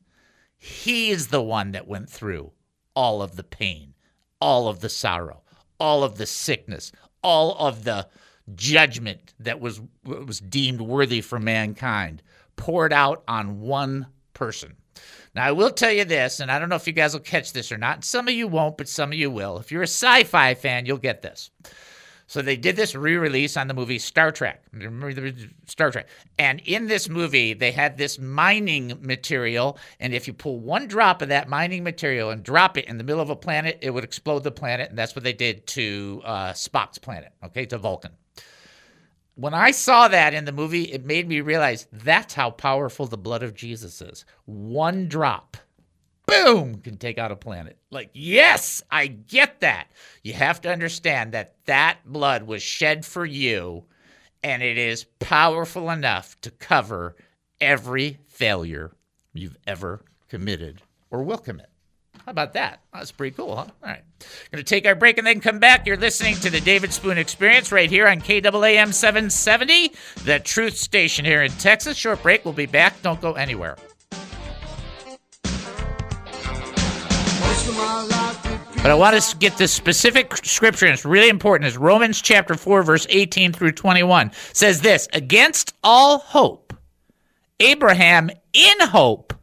He 0.58 1.10
is 1.10 1.28
the 1.28 1.42
one 1.42 1.72
that 1.72 1.88
went 1.88 2.10
through 2.10 2.51
all 2.96 3.22
of 3.22 3.36
the 3.36 3.44
pain, 3.44 3.94
all 4.42 4.68
of 4.68 4.82
the 4.82 4.89
sorrow, 4.89 5.44
all 5.80 6.04
of 6.04 6.18
the 6.18 6.25
sickness, 6.25 6.92
all 7.24 7.56
of 7.58 7.84
the 7.84 8.08
judgment 8.56 9.34
that 9.39 9.60
was 9.60 9.82
was 10.04 10.39
deemed 10.39 10.82
worthy 10.82 11.22
for 11.22 11.39
mankind 11.39 12.22
poured 12.56 12.92
out 12.92 13.24
on 13.28 13.62
one 13.62 14.08
person. 14.34 14.75
Now, 15.36 15.46
I 15.46 15.51
will 15.51 15.72
tell 15.72 15.91
you 15.91 16.06
this, 16.06 16.39
and 16.39 16.51
I 16.51 16.58
don't 16.58 16.70
know 16.70 16.75
if 16.75 16.88
you 16.88 16.94
guys 16.94 17.13
will 17.13 17.20
catch 17.22 17.53
this 17.53 17.72
or 17.72 17.77
not. 17.77 18.03
Some 18.03 18.27
of 18.27 18.34
you 18.34 18.48
won't, 18.48 18.77
but 18.77 18.89
some 18.89 19.12
of 19.12 19.18
you 19.18 19.29
will. 19.29 19.58
If 19.60 19.72
you're 19.72 19.84
a 19.84 19.88
sci 19.88 20.24
fi 20.24 20.53
fan, 20.56 20.86
you'll 20.86 20.98
get 20.98 21.22
this. 21.22 21.51
So 22.29 22.44
they 22.44 22.58
did 22.58 22.75
this 22.75 22.94
re-release 22.94 23.58
on 23.58 23.68
the 23.68 23.74
movie 23.74 23.98
Star 23.98 24.32
Trek. 24.32 24.63
Star 25.65 25.89
Trek? 25.89 26.08
And 26.38 26.62
in 26.65 26.86
this 26.86 27.10
movie, 27.10 27.56
they 27.56 27.72
had 27.72 27.98
this 27.98 28.20
mining 28.20 29.00
material, 29.01 29.79
and 30.00 30.13
if 30.13 30.27
you 30.27 30.34
pull 30.34 30.60
one 30.60 30.88
drop 30.88 31.24
of 31.24 31.29
that 31.29 31.50
mining 31.50 31.84
material 31.84 32.29
and 32.29 32.44
drop 32.44 32.77
it 32.77 32.86
in 32.86 33.00
the 33.00 33.03
middle 33.03 33.22
of 33.22 33.32
a 33.32 33.36
planet, 33.36 33.79
it 33.82 33.89
would 33.89 34.03
explode 34.03 34.44
the 34.44 34.51
planet, 34.51 34.89
and 34.89 34.98
that's 34.98 35.15
what 35.15 35.24
they 35.24 35.34
did 35.34 35.65
to 35.68 36.22
uh, 36.24 36.53
Spock's 36.53 37.00
planet, 37.00 37.32
okay, 37.46 37.65
to 37.65 37.79
Vulcan. 37.79 38.12
When 39.39 39.53
I 39.53 39.72
saw 39.72 40.10
that 40.10 40.34
in 40.34 40.43
the 40.43 40.51
movie, 40.51 40.84
it 40.84 41.05
made 41.05 41.27
me 41.27 41.39
realize 41.39 41.88
that's 41.93 42.34
how 42.34 42.51
powerful 42.51 43.08
the 43.08 43.17
blood 43.17 43.41
of 43.41 43.55
Jesus 43.55 44.01
is. 44.01 44.25
One 44.46 45.08
drop 45.08 45.55
boom, 46.29 46.75
can 46.75 46.98
take 46.98 47.17
out 47.17 47.31
a 47.31 47.36
planet. 47.36 47.77
Like, 47.89 48.10
yes, 48.13 48.84
I 48.91 49.08
get 49.08 49.62
that. 49.62 49.88
You 50.24 50.34
have 50.34 50.62
to 50.62 50.72
understand 50.72 51.31
that 51.31 51.55
that 51.65 52.00
blood 52.05 52.43
was 52.43 52.62
shed 52.62 53.05
for 53.05 53.25
you, 53.25 53.86
and 54.43 54.62
it 54.62 54.77
is 54.77 55.05
powerful 55.19 55.89
enough 55.89 56.39
to 56.41 56.51
cover 56.51 57.15
every 57.60 58.19
failure 58.27 58.91
you've 59.34 59.58
ever 59.65 60.03
committed 60.27 60.81
or 61.10 61.24
will 61.24 61.38
commit. 61.38 61.69
How 62.29 62.31
about 62.31 62.53
that? 62.53 62.81
That's 62.93 63.12
pretty 63.12 63.36
cool, 63.36 63.55
huh? 63.55 63.62
All 63.63 63.74
right. 63.81 64.03
Going 64.51 64.63
to 64.63 64.63
take 64.63 64.86
our 64.86 64.93
break 64.93 65.17
and 65.17 65.25
then 65.25 65.39
come 65.39 65.57
back. 65.57 65.88
You're 65.88 65.98
listening 65.98 66.36
to 66.36 66.51
the 66.51 66.62
David 66.62 66.93
Spoon 66.93 67.17
Experience 67.17 67.71
right 67.71 67.89
here 67.89 68.07
on 68.07 68.21
KAAM 68.21 68.93
770, 68.93 69.93
the 70.25 70.38
truth 70.38 70.77
station 70.77 71.25
here 71.25 71.41
in 71.41 71.50
Texas. 71.53 71.98
Short 71.98 72.21
break. 72.21 72.45
We'll 72.45 72.53
be 72.53 72.67
back. 72.67 73.01
Don't 73.01 73.19
go 73.19 73.33
anywhere. 73.33 73.77
But 78.75 78.91
I 78.91 78.93
want 78.93 79.19
to 79.19 79.38
get 79.38 79.57
this 79.57 79.74
specific 79.74 80.38
scripture, 80.45 80.86
and 80.86 80.93
it's 80.93 81.05
really 81.05 81.29
important. 81.29 81.67
It's 81.67 81.77
Romans 81.77 82.21
chapter 82.21 82.53
4, 82.53 82.83
verse 82.83 83.07
18 83.09 83.53
through 83.53 83.71
21. 83.71 84.29
says 84.53 84.81
this 84.81 85.07
Against 85.13 85.74
all 85.83 86.19
hope, 86.19 86.75
Abraham 87.59 88.29
in 88.53 88.79
hope 88.81 89.33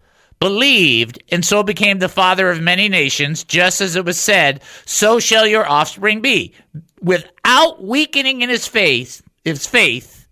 believed, 0.40 1.22
and 1.30 1.44
so 1.44 1.62
became 1.62 1.98
the 1.98 2.08
father 2.08 2.50
of 2.50 2.60
many 2.60 2.88
nations, 2.88 3.44
just 3.44 3.80
as 3.80 3.96
it 3.96 4.04
was 4.04 4.20
said, 4.20 4.62
So 4.84 5.18
shall 5.18 5.46
your 5.46 5.68
offspring 5.68 6.20
be. 6.20 6.54
Without 7.00 7.82
weakening 7.82 8.42
in 8.42 8.48
his 8.48 8.66
faith, 8.66 9.22
his 9.44 9.66
faith, 9.66 10.28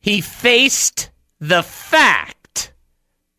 he 0.00 0.20
faced 0.20 1.10
the 1.40 1.62
fact 1.62 2.72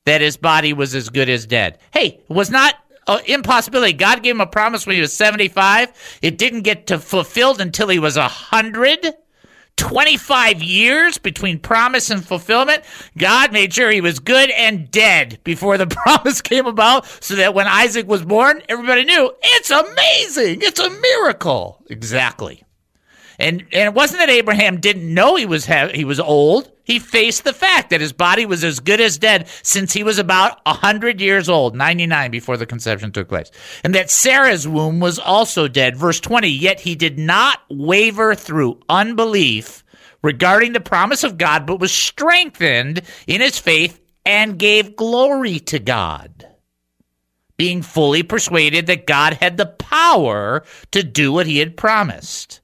that 0.05 0.22
his 0.22 0.38
body 0.38 0.74
was 0.74 0.96
as 0.96 1.10
good 1.10 1.29
as 1.29 1.46
dead. 1.46 1.79
Hey, 1.91 2.22
was 2.29 2.50
not 2.50 2.75
uh, 3.07 3.19
impossibility. 3.25 3.93
God 3.93 4.24
gave 4.24 4.36
him 4.36 4.41
a 4.41 4.48
promise 4.48 4.86
when 4.86 4.96
he 4.96 5.01
was 5.01 5.13
75. 5.13 6.19
It 6.22 6.38
didn't 6.38 6.62
get 6.62 6.88
to 6.88 7.00
fulfilled 7.00 7.60
until 7.60 7.89
he 7.89 8.00
was 8.00 8.17
100. 8.17 9.13
25 9.77 10.62
years 10.62 11.17
between 11.17 11.60
promise 11.60 12.10
and 12.10 12.25
fulfillment. 12.25 12.84
God 13.17 13.53
made 13.53 13.74
sure 13.74 13.89
he 13.89 14.01
was 14.01 14.19
good 14.19 14.50
and 14.51 14.91
dead 14.91 15.39
before 15.43 15.77
the 15.77 15.88
promise 16.03 16.41
came 16.41 16.65
about 16.65 17.05
so 17.24 17.36
that 17.36 17.53
when 17.53 17.67
Isaac 17.67 18.07
was 18.07 18.24
born, 18.24 18.62
everybody 18.67 19.05
knew 19.05 19.31
it's 19.41 19.72
amazing. 19.72 20.60
It's 20.62 20.79
a 20.79 20.89
miracle. 20.89 21.84
Exactly. 21.89 22.63
And 23.39 23.62
and 23.72 23.88
it 23.88 23.94
wasn't 23.94 24.20
that 24.20 24.29
Abraham 24.29 24.79
didn't 24.79 25.13
know 25.13 25.36
he 25.36 25.46
was 25.46 25.65
ha- 25.65 25.89
he 25.94 26.06
was 26.06 26.20
old. 26.20 26.72
He 26.84 27.00
faced 27.00 27.44
the 27.44 27.53
fact 27.53 27.89
that 27.89 28.01
his 28.01 28.13
body 28.13 28.46
was 28.46 28.63
as 28.63 28.79
good 28.79 29.01
as 29.01 29.17
dead 29.17 29.48
since 29.62 29.91
he 29.91 30.03
was 30.03 30.20
about 30.20 30.65
100 30.65 31.20
years 31.20 31.50
old, 31.50 31.75
99 31.75 32.32
before 32.32 32.56
the 32.56 32.65
conception 32.65 33.12
took 33.12 33.27
place. 33.27 33.51
And 33.84 33.94
that 33.94 34.10
Sarah's 34.10 34.67
womb 34.67 35.01
was 35.01 35.20
also 35.20 35.67
dead. 35.67 35.98
Verse 35.98 36.22
20, 36.22 36.48
yet 36.48 36.79
he 36.79 36.96
did 36.96 37.20
not 37.20 37.60
waver 37.70 38.36
through 38.36 38.79
unbelief 38.88 39.84
regarding 40.24 40.72
the 40.74 40.79
promise 40.79 41.25
of 41.25 41.38
God, 41.38 41.65
but 41.65 41.79
was 41.79 41.91
strengthened 41.91 43.01
in 43.27 43.41
his 43.41 43.60
faith 43.60 44.00
and 44.25 44.58
gave 44.60 44.96
glory 44.96 45.60
to 45.60 45.79
God, 45.79 46.48
being 47.58 47.82
fully 47.82 48.24
persuaded 48.24 48.88
that 48.88 49.08
God 49.08 49.34
had 49.34 49.58
the 49.58 49.65
power 49.65 50.63
to 50.91 51.03
do 51.03 51.34
what 51.34 51.48
he 51.48 51.60
had 51.60 51.77
promised. 51.77 52.62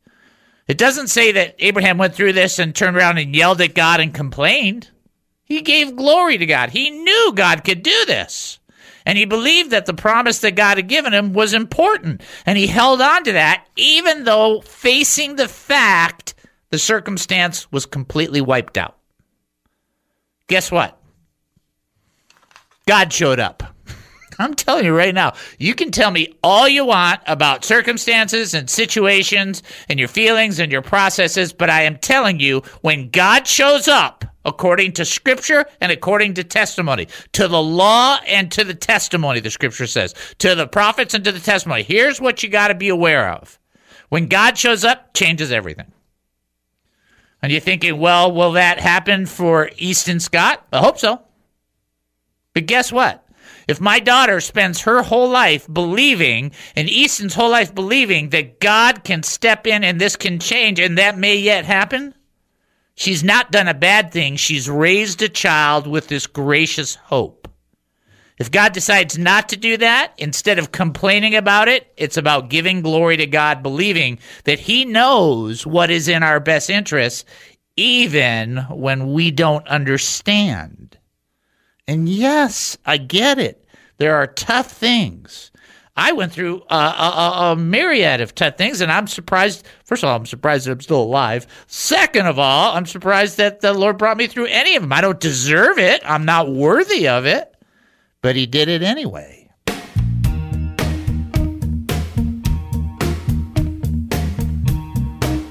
It 0.68 0.78
doesn't 0.78 1.08
say 1.08 1.34
that 1.34 1.56
Abraham 1.60 1.98
went 1.98 2.16
through 2.16 2.34
this 2.34 2.60
and 2.60 2.74
turned 2.74 2.96
around 2.96 3.18
and 3.18 3.36
yelled 3.36 3.62
at 3.62 3.76
God 3.76 4.00
and 4.00 4.14
complained. 4.14 4.90
He 5.44 5.62
gave 5.62 5.96
glory 5.96 6.38
to 6.38 6.46
God. 6.46 6.70
He 6.70 6.90
knew 6.90 7.34
God 7.36 7.64
could 7.64 7.84
do 7.84 8.06
this. 8.06 8.60
And 9.06 9.18
he 9.18 9.26
believed 9.26 9.72
that 9.72 9.86
the 9.86 9.94
promise 9.94 10.40
that 10.40 10.56
God 10.56 10.78
had 10.78 10.88
given 10.88 11.14
him 11.14 11.34
was 11.34 11.54
important. 11.54 12.22
And 12.46 12.58
he 12.58 12.68
held 12.68 13.02
on 13.02 13.26
to 13.26 13.34
that, 13.34 13.68
even 13.76 14.24
though 14.24 14.62
facing 14.62 15.36
the 15.36 15.50
fact 15.50 16.36
the 16.70 16.80
circumstance 16.80 17.70
was 17.72 17.86
completely 17.86 18.40
wiped 18.40 18.78
out. 18.78 18.98
Guess 20.48 20.72
what? 20.72 20.98
God 22.86 23.12
showed 23.12 23.40
up. 23.40 23.73
I'm 24.44 24.54
telling 24.54 24.86
you 24.86 24.96
right 24.96 25.16
now, 25.16 25.34
you 25.58 25.74
can 25.74 25.92
tell 25.92 26.12
me 26.12 26.36
all 26.44 26.68
you 26.68 26.86
want 26.86 27.22
about 27.28 27.66
circumstances 27.66 28.54
and 28.54 28.70
situations 28.70 29.64
and 29.90 29.98
your 29.98 30.08
feelings 30.08 30.60
and 30.60 30.72
your 30.72 30.82
processes, 30.82 31.54
but 31.54 31.70
I 31.70 31.84
am 31.84 31.98
telling 31.98 32.40
you, 32.40 32.62
when 32.82 33.10
God 33.10 33.48
shows 33.48 33.88
up, 33.88 34.26
according 34.46 34.92
to 34.94 35.06
scripture 35.06 35.66
and 35.80 35.92
according 35.92 36.34
to 36.34 36.44
testimony, 36.44 37.08
to 37.32 37.48
the 37.48 37.62
law 37.62 38.18
and 38.28 38.52
to 38.52 38.64
the 38.64 38.74
testimony, 38.74 39.40
the 39.40 39.50
scripture 39.50 39.88
says, 39.88 40.14
to 40.40 40.56
the 40.56 40.68
prophets 40.68 41.14
and 41.14 41.24
to 41.24 41.32
the 41.32 41.40
testimony, 41.40 41.84
here's 41.84 42.20
what 42.20 42.44
you 42.44 42.50
got 42.50 42.68
to 42.68 42.76
be 42.76 42.90
aware 42.90 43.30
of. 43.30 43.58
When 44.10 44.28
God 44.28 44.58
shows 44.58 44.84
up, 44.84 45.14
changes 45.14 45.52
everything. 45.52 45.92
And 47.42 47.52
you're 47.52 47.62
thinking, 47.62 48.00
well, 48.00 48.32
will 48.32 48.54
that 48.54 48.80
happen 48.80 49.26
for 49.26 49.70
Easton 49.78 50.20
Scott? 50.20 50.66
I 50.72 50.80
hope 50.80 51.00
so. 51.00 51.22
But 52.54 52.68
guess 52.68 52.92
what? 52.92 53.23
If 53.68 53.80
my 53.80 54.00
daughter 54.00 54.40
spends 54.42 54.82
her 54.82 55.02
whole 55.02 55.30
life 55.30 55.68
believing, 55.72 56.52
and 56.76 56.90
Easton's 56.90 57.36
whole 57.36 57.52
life 57.52 57.74
believing 57.74 58.30
that 58.30 58.60
God 58.60 59.04
can 59.04 59.24
step 59.24 59.66
in 59.68 59.84
and 59.84 60.00
this 60.00 60.16
can 60.16 60.40
change 60.40 60.80
and 60.80 60.98
that 60.98 61.18
may 61.18 61.38
yet 61.38 61.66
happen, 61.66 62.14
she's 62.96 63.24
not 63.24 63.52
done 63.52 63.68
a 63.68 63.74
bad 63.74 64.12
thing. 64.12 64.36
She's 64.36 64.70
raised 64.70 65.22
a 65.22 65.30
child 65.30 65.88
with 65.88 66.08
this 66.08 66.28
gracious 66.28 66.96
hope. 66.96 67.48
If 68.40 68.50
God 68.52 68.74
decides 68.74 69.18
not 69.18 69.50
to 69.50 69.58
do 69.58 69.78
that, 69.78 70.14
instead 70.18 70.58
of 70.58 70.72
complaining 70.72 71.36
about 71.36 71.68
it, 71.68 71.94
it's 71.98 72.18
about 72.18 72.50
giving 72.50 72.82
glory 72.82 73.16
to 73.18 73.28
God, 73.28 73.62
believing 73.62 74.20
that 74.46 74.60
He 74.60 74.86
knows 74.86 75.68
what 75.68 75.92
is 75.92 76.08
in 76.08 76.24
our 76.24 76.40
best 76.40 76.70
interests, 76.70 77.26
even 77.78 78.58
when 78.70 79.14
we 79.14 79.32
don't 79.32 79.68
understand. 79.68 80.98
And 81.88 82.08
yes, 82.08 82.78
I 82.86 82.98
get 82.98 83.40
it. 83.40 83.66
There 83.98 84.16
are 84.16 84.28
tough 84.28 84.72
things. 84.72 85.52
I 85.96 86.14
went 86.14 86.32
through 86.32 86.64
a, 86.70 86.76
a, 86.76 87.34
a, 87.52 87.56
myriad 87.56 88.20
of 88.20 88.34
tough 88.34 88.58
things, 88.58 88.82
and 88.82 88.92
I'm 88.92 89.06
surprised. 89.06 89.68
First 89.86 90.04
of 90.04 90.10
all, 90.10 90.16
I'm 90.16 90.26
surprised 90.26 90.66
that 90.66 90.72
I'm 90.72 90.82
still 90.82 91.04
alive. 91.04 91.46
Second 91.68 92.26
of 92.26 92.40
all, 92.40 92.76
I'm 92.76 92.88
surprised 92.88 93.38
that 93.38 93.60
the 93.60 93.74
Lord 93.74 94.00
brought 94.00 94.18
me 94.18 94.26
through 94.26 94.48
any 94.48 94.76
of 94.76 94.82
them. 94.82 94.92
I 94.92 95.02
don't 95.02 95.20
deserve 95.20 95.78
it, 95.78 96.02
I'm 96.04 96.26
not 96.26 96.52
worthy 96.52 97.08
of 97.08 97.28
it, 97.28 97.54
but 98.22 98.36
He 98.36 98.48
did 98.48 98.70
it 98.70 98.82
anyway. 98.82 99.52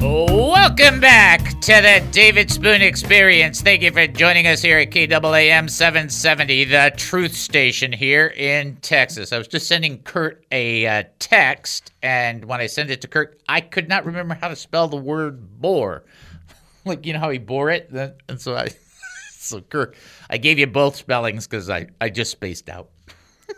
Welcome 0.00 0.98
back 0.98 1.41
to 1.62 1.74
the 1.74 2.04
David 2.10 2.50
Spoon 2.50 2.82
Experience. 2.82 3.60
Thank 3.60 3.82
you 3.82 3.92
for 3.92 4.04
joining 4.08 4.48
us 4.48 4.62
here 4.62 4.78
at 4.78 4.90
KAAM 4.90 5.70
770, 5.70 6.64
the 6.64 6.92
truth 6.96 7.36
station 7.36 7.92
here 7.92 8.26
in 8.36 8.74
Texas. 8.82 9.32
I 9.32 9.38
was 9.38 9.46
just 9.46 9.68
sending 9.68 10.02
Kurt 10.02 10.44
a 10.50 10.84
uh, 10.88 11.04
text, 11.20 11.92
and 12.02 12.44
when 12.46 12.60
I 12.60 12.66
sent 12.66 12.90
it 12.90 13.00
to 13.02 13.06
Kurt, 13.06 13.40
I 13.48 13.60
could 13.60 13.88
not 13.88 14.04
remember 14.04 14.34
how 14.34 14.48
to 14.48 14.56
spell 14.56 14.88
the 14.88 14.96
word 14.96 15.60
bore. 15.60 16.02
like, 16.84 17.06
you 17.06 17.12
know 17.12 17.20
how 17.20 17.30
he 17.30 17.38
bore 17.38 17.70
it? 17.70 17.92
And 18.28 18.40
so 18.40 18.56
I 18.56 18.70
so, 19.30 19.60
Kurt, 19.60 19.94
I 20.28 20.38
gave 20.38 20.58
you 20.58 20.66
both 20.66 20.96
spellings 20.96 21.46
because 21.46 21.70
I, 21.70 21.86
I 22.00 22.08
just 22.08 22.32
spaced 22.32 22.68
out. 22.70 22.90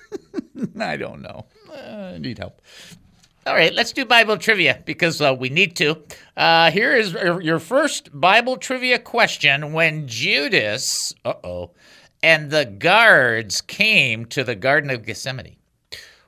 I 0.79 0.99
don't 0.99 1.23
know. 1.23 1.47
Uh, 1.73 2.13
I 2.15 2.19
need 2.19 2.37
help. 2.37 2.61
All 3.47 3.55
right, 3.55 3.75
let's 3.75 3.93
do 3.93 4.07
Bible 4.07 4.39
trivia 4.39 4.83
because 4.87 5.21
uh, 5.21 5.37
we 5.39 5.51
need 5.51 5.77
to. 5.77 6.03
Uh, 6.35 6.71
here 6.71 6.97
is 6.97 7.13
your 7.13 7.59
first 7.59 8.09
Bible 8.19 8.57
trivia 8.57 8.99
question. 8.99 9.75
When 9.75 10.09
Judas, 10.09 11.13
uh 11.27 11.35
oh, 11.45 11.73
and 12.23 12.51
the 12.51 12.65
guards 12.65 13.61
came 13.61 14.25
to 14.27 14.45
the 14.45 14.55
Garden 14.55 14.89
of 14.89 15.05
Gethsemane, 15.05 15.57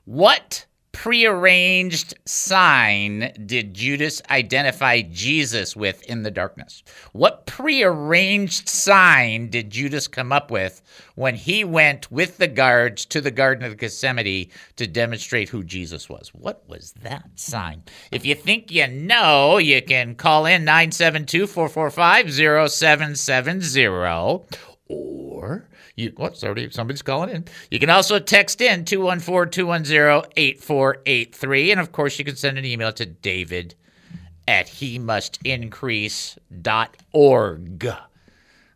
what 0.05 0.66
prearranged 0.97 2.15
sign 2.25 3.31
did 3.45 3.75
Judas 3.75 4.23
identify 4.31 5.03
Jesus 5.03 5.77
with 5.77 6.03
in 6.05 6.23
the 6.23 6.31
darkness? 6.31 6.83
What 7.13 7.45
prearranged 7.45 8.67
sign 8.67 9.51
did 9.51 9.69
Judas 9.69 10.09
come 10.09 10.33
up 10.33 10.51
with 10.51 10.81
when 11.15 11.35
he 11.35 11.65
went 11.65 12.11
with 12.11 12.39
the 12.39 12.49
guards 12.49 13.05
to 13.07 13.21
the 13.21 13.31
Garden 13.31 13.67
of 13.67 13.77
Gethsemane 13.77 14.49
to 14.77 14.87
demonstrate 14.87 15.51
who 15.51 15.63
Jesus 15.63 16.09
was? 16.09 16.31
What 16.31 16.67
was 16.67 16.95
that 17.03 17.29
sign? 17.35 17.83
If 18.11 18.25
you 18.25 18.35
think 18.35 18.73
you 18.73 18.89
know, 18.89 19.59
you 19.59 19.83
can 19.83 20.15
call 20.15 20.47
in 20.47 20.65
972 20.65 21.47
445 21.47 22.71
0770 22.73 23.87
or 24.89 25.69
you, 25.97 26.13
what's 26.17 26.45
already 26.45 26.71
somebody's 26.71 27.03
calling 27.03 27.31
in. 27.31 27.45
You 27.71 27.79
can 27.79 27.91
also 27.91 28.19
text 28.19 28.61
in 28.61 28.85
214-210-8483. 28.85 31.71
And 31.73 31.81
of 31.81 31.93
course, 31.93 32.19
you 32.19 32.25
can 32.25 32.37
send 32.37 32.59
an 32.59 32.67
email 32.67 32.93
to 32.93 33.07
David 33.07 33.75
at 34.47 34.69
he 34.69 34.99
must 34.99 35.39
increase.org. 35.45 36.39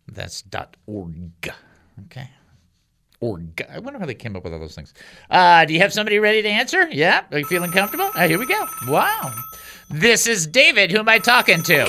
That's 0.08 0.42
dot 0.42 0.76
org. 0.86 1.52
Okay. 2.06 2.28
Org. 3.20 3.62
I 3.70 3.78
wonder 3.78 3.98
how 4.00 4.06
they 4.06 4.14
came 4.14 4.34
up 4.34 4.42
with 4.42 4.52
all 4.54 4.58
those 4.58 4.74
things. 4.74 4.92
Uh, 5.30 5.64
do 5.66 5.74
you 5.74 5.80
have 5.80 5.92
somebody 5.92 6.18
ready 6.18 6.40
to 6.42 6.48
answer? 6.48 6.88
Yeah? 6.90 7.24
Are 7.30 7.38
you 7.38 7.44
feeling 7.44 7.70
comfortable? 7.70 8.10
Uh, 8.14 8.26
here 8.26 8.38
we 8.38 8.46
go. 8.46 8.64
Wow. 8.88 9.30
This 9.90 10.26
is 10.26 10.46
David. 10.46 10.90
Who 10.90 10.98
am 10.98 11.08
I 11.08 11.18
talking 11.18 11.62
to? 11.64 11.84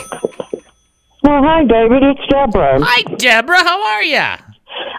Well, 1.23 1.41
hi, 1.41 1.63
David. 1.63 2.03
It's 2.03 2.19
Deborah. 2.29 2.79
Hi, 2.83 3.03
Deborah. 3.15 3.63
How 3.63 3.81
are 3.95 4.03
you? 4.03 4.25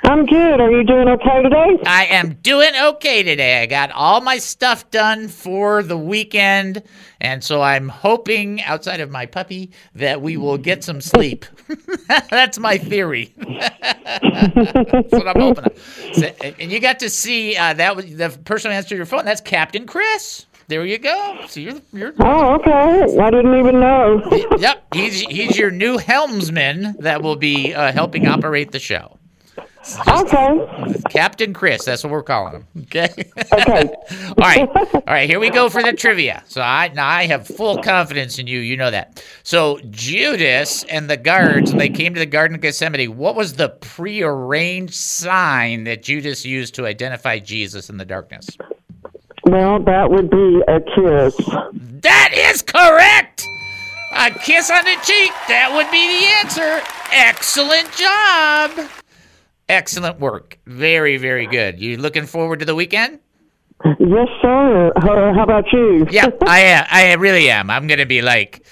I'm 0.04 0.26
good. 0.26 0.60
Are 0.60 0.70
you 0.70 0.84
doing 0.84 1.08
okay 1.08 1.42
today? 1.42 1.78
I 1.86 2.06
am 2.06 2.34
doing 2.42 2.72
okay 2.76 3.22
today. 3.22 3.62
I 3.62 3.66
got 3.66 3.90
all 3.92 4.20
my 4.20 4.38
stuff 4.38 4.90
done 4.90 5.28
for 5.28 5.82
the 5.82 5.96
weekend, 5.96 6.82
and 7.20 7.42
so 7.42 7.62
I'm 7.62 7.88
hoping, 7.88 8.60
outside 8.62 9.00
of 9.00 9.10
my 9.10 9.26
puppy, 9.26 9.70
that 9.94 10.20
we 10.20 10.36
will 10.36 10.58
get 10.58 10.84
some 10.84 11.00
sleep. 11.00 11.46
That's 12.30 12.58
my 12.58 12.78
theory. 12.78 13.32
that's 13.38 15.12
what 15.12 15.28
I'm 15.28 15.40
hoping. 15.40 15.64
So, 16.12 16.26
and 16.58 16.70
you 16.70 16.80
got 16.80 16.98
to 17.00 17.08
see 17.10 17.56
uh, 17.56 17.74
that 17.74 17.96
was 17.96 18.14
the 18.16 18.28
person 18.44 18.70
who 18.70 18.76
answered 18.76 18.96
your 18.96 19.06
phone. 19.06 19.24
That's 19.24 19.40
Captain 19.40 19.86
Chris. 19.86 20.46
There 20.68 20.84
you 20.84 20.98
go. 20.98 21.40
So 21.48 21.60
you're, 21.60 21.80
you're 21.92 22.12
Oh, 22.18 22.54
okay. 22.54 23.18
I 23.18 23.30
didn't 23.30 23.58
even 23.58 23.80
know. 23.80 24.22
yep. 24.58 24.84
He's 24.94 25.20
he's 25.20 25.56
your 25.58 25.70
new 25.70 25.98
helmsman 25.98 26.96
that 27.00 27.22
will 27.22 27.36
be 27.36 27.74
uh, 27.74 27.92
helping 27.92 28.26
operate 28.26 28.70
the 28.72 28.78
show. 28.78 29.18
Okay. 30.06 31.02
Captain 31.10 31.52
Chris, 31.52 31.84
that's 31.84 32.04
what 32.04 32.12
we're 32.12 32.22
calling 32.22 32.54
him. 32.54 32.66
Okay. 32.82 33.08
Okay. 33.52 33.94
All 34.28 34.34
right. 34.38 34.68
All 34.68 35.02
right. 35.06 35.28
Here 35.28 35.40
we 35.40 35.50
go 35.50 35.68
for 35.68 35.82
the 35.82 35.92
trivia. 35.92 36.44
So 36.46 36.60
I 36.60 36.88
now 36.94 37.08
I 37.08 37.26
have 37.26 37.46
full 37.46 37.82
confidence 37.82 38.38
in 38.38 38.46
you. 38.46 38.60
You 38.60 38.76
know 38.76 38.90
that. 38.90 39.24
So 39.42 39.80
Judas 39.90 40.84
and 40.84 41.10
the 41.10 41.16
guards, 41.16 41.72
when 41.72 41.78
they 41.78 41.88
came 41.88 42.14
to 42.14 42.20
the 42.20 42.26
Garden 42.26 42.54
of 42.54 42.60
Gethsemane, 42.60 43.16
what 43.16 43.34
was 43.34 43.54
the 43.54 43.70
prearranged 43.70 44.94
sign 44.94 45.84
that 45.84 46.02
Judas 46.02 46.44
used 46.44 46.74
to 46.76 46.86
identify 46.86 47.38
Jesus 47.40 47.90
in 47.90 47.96
the 47.96 48.04
darkness? 48.04 48.48
Well, 49.44 49.82
that 49.82 50.10
would 50.10 50.30
be 50.30 50.62
a 50.68 50.80
kiss. 50.80 51.36
That 52.02 52.30
is 52.32 52.62
correct. 52.62 53.44
A 54.14 54.30
kiss 54.30 54.70
on 54.70 54.84
the 54.84 54.96
cheek. 55.02 55.32
That 55.48 55.72
would 55.74 55.90
be 55.90 56.06
the 56.06 56.26
answer. 56.38 56.80
Excellent 57.10 57.90
job. 57.96 59.01
Excellent 59.68 60.20
work. 60.20 60.58
Very, 60.66 61.16
very 61.16 61.46
good. 61.46 61.80
You 61.80 61.96
looking 61.96 62.26
forward 62.26 62.58
to 62.60 62.64
the 62.64 62.74
weekend? 62.74 63.20
Yes, 63.98 64.28
sir. 64.40 64.92
Uh, 64.96 65.34
how 65.34 65.42
about 65.44 65.64
you? 65.72 66.06
Yeah, 66.10 66.28
I 66.46 66.60
am. 66.60 66.86
I 66.90 67.12
really 67.14 67.50
am. 67.50 67.70
I'm 67.70 67.86
gonna 67.86 68.06
be 68.06 68.22
like, 68.22 68.64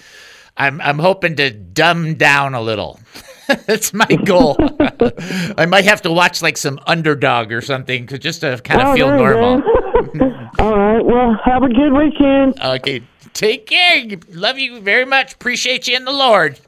I'm. 0.56 0.80
I'm 0.80 0.98
hoping 0.98 1.36
to 1.36 1.50
dumb 1.50 2.14
down 2.14 2.54
a 2.54 2.60
little. 2.60 3.00
That's 3.66 3.92
my 3.92 4.06
goal. 4.24 4.56
I 5.58 5.66
might 5.66 5.84
have 5.84 6.02
to 6.02 6.12
watch 6.12 6.42
like 6.42 6.56
some 6.56 6.78
underdog 6.86 7.50
or 7.50 7.60
something 7.60 8.06
to 8.08 8.18
just 8.18 8.42
to 8.42 8.60
kind 8.62 8.80
of 8.80 8.88
Oh, 8.88 8.94
feel 8.94 9.08
normal. 9.08 9.62
All 10.60 10.76
right. 10.76 11.04
Well, 11.04 11.36
have 11.44 11.62
a 11.64 11.68
good 11.68 11.92
weekend. 11.92 12.60
Okay, 12.60 13.02
take 13.32 13.66
care. 13.66 14.04
Love 14.30 14.58
you 14.58 14.80
very 14.80 15.04
much. 15.06 15.34
Appreciate 15.34 15.88
you 15.88 15.96
in 15.96 16.04
the 16.04 16.12
Lord. 16.12 16.60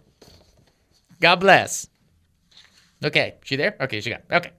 God 1.21 1.37
bless. 1.37 1.87
Okay, 3.05 3.35
she 3.45 3.57
there? 3.57 3.77
Okay, 3.81 4.01
she 4.01 4.11
got. 4.11 4.23
Okay. 4.31 4.51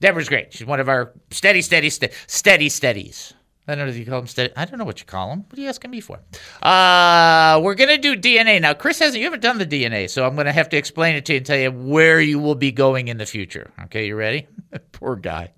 Deborah's 0.00 0.28
great. 0.28 0.52
She's 0.52 0.66
one 0.66 0.80
of 0.80 0.88
our 0.88 1.12
steady, 1.30 1.62
steady, 1.62 1.90
steady, 1.90 2.12
steady, 2.26 2.68
steadies. 2.68 3.34
I 3.66 3.74
don't 3.74 3.84
know 3.84 3.90
if 3.90 3.98
you 3.98 4.06
call 4.06 4.20
them 4.20 4.26
steady. 4.26 4.52
I 4.56 4.64
don't 4.64 4.78
know 4.78 4.84
what 4.86 4.98
you 4.98 5.04
call 5.04 5.28
them. 5.28 5.44
What 5.48 5.58
are 5.58 5.60
you 5.60 5.68
asking 5.68 5.90
me 5.90 6.00
for? 6.00 6.18
Uh, 6.62 7.60
we're 7.62 7.74
gonna 7.74 7.98
do 7.98 8.16
DNA 8.16 8.62
now. 8.62 8.72
Chris 8.72 8.98
hasn't. 8.98 9.18
You 9.18 9.24
haven't 9.24 9.42
done 9.42 9.58
the 9.58 9.66
DNA, 9.66 10.08
so 10.08 10.26
I'm 10.26 10.36
gonna 10.36 10.52
have 10.52 10.70
to 10.70 10.78
explain 10.78 11.16
it 11.16 11.26
to 11.26 11.34
you 11.34 11.36
and 11.38 11.46
tell 11.46 11.58
you 11.58 11.70
where 11.70 12.18
you 12.20 12.38
will 12.38 12.54
be 12.54 12.72
going 12.72 13.08
in 13.08 13.18
the 13.18 13.26
future. 13.26 13.70
Okay, 13.84 14.06
you 14.06 14.16
ready? 14.16 14.46
Poor 14.92 15.16
guy. 15.16 15.52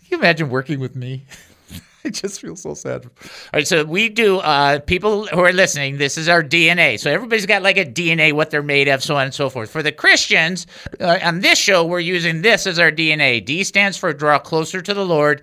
Can 0.00 0.08
you 0.10 0.18
imagine 0.18 0.50
working 0.50 0.80
with 0.80 0.96
me? 0.96 1.24
I 2.08 2.10
just 2.10 2.40
feel 2.40 2.54
so 2.54 2.74
sad. 2.74 3.04
All 3.04 3.10
right, 3.52 3.66
so 3.66 3.84
we 3.84 4.08
do. 4.08 4.38
Uh, 4.38 4.78
people 4.78 5.26
who 5.26 5.40
are 5.40 5.52
listening, 5.52 5.98
this 5.98 6.16
is 6.16 6.28
our 6.28 6.42
DNA. 6.42 7.00
So 7.00 7.10
everybody's 7.10 7.46
got 7.46 7.62
like 7.62 7.76
a 7.76 7.84
DNA, 7.84 8.32
what 8.32 8.50
they're 8.50 8.62
made 8.62 8.86
of, 8.86 9.02
so 9.02 9.16
on 9.16 9.24
and 9.24 9.34
so 9.34 9.50
forth. 9.50 9.70
For 9.70 9.82
the 9.82 9.90
Christians, 9.90 10.68
uh, 11.00 11.18
on 11.22 11.40
this 11.40 11.58
show, 11.58 11.84
we're 11.84 11.98
using 11.98 12.42
this 12.42 12.66
as 12.66 12.78
our 12.78 12.92
DNA. 12.92 13.44
D 13.44 13.64
stands 13.64 13.96
for 13.96 14.12
draw 14.12 14.38
closer 14.38 14.80
to 14.80 14.94
the 14.94 15.04
Lord 15.04 15.42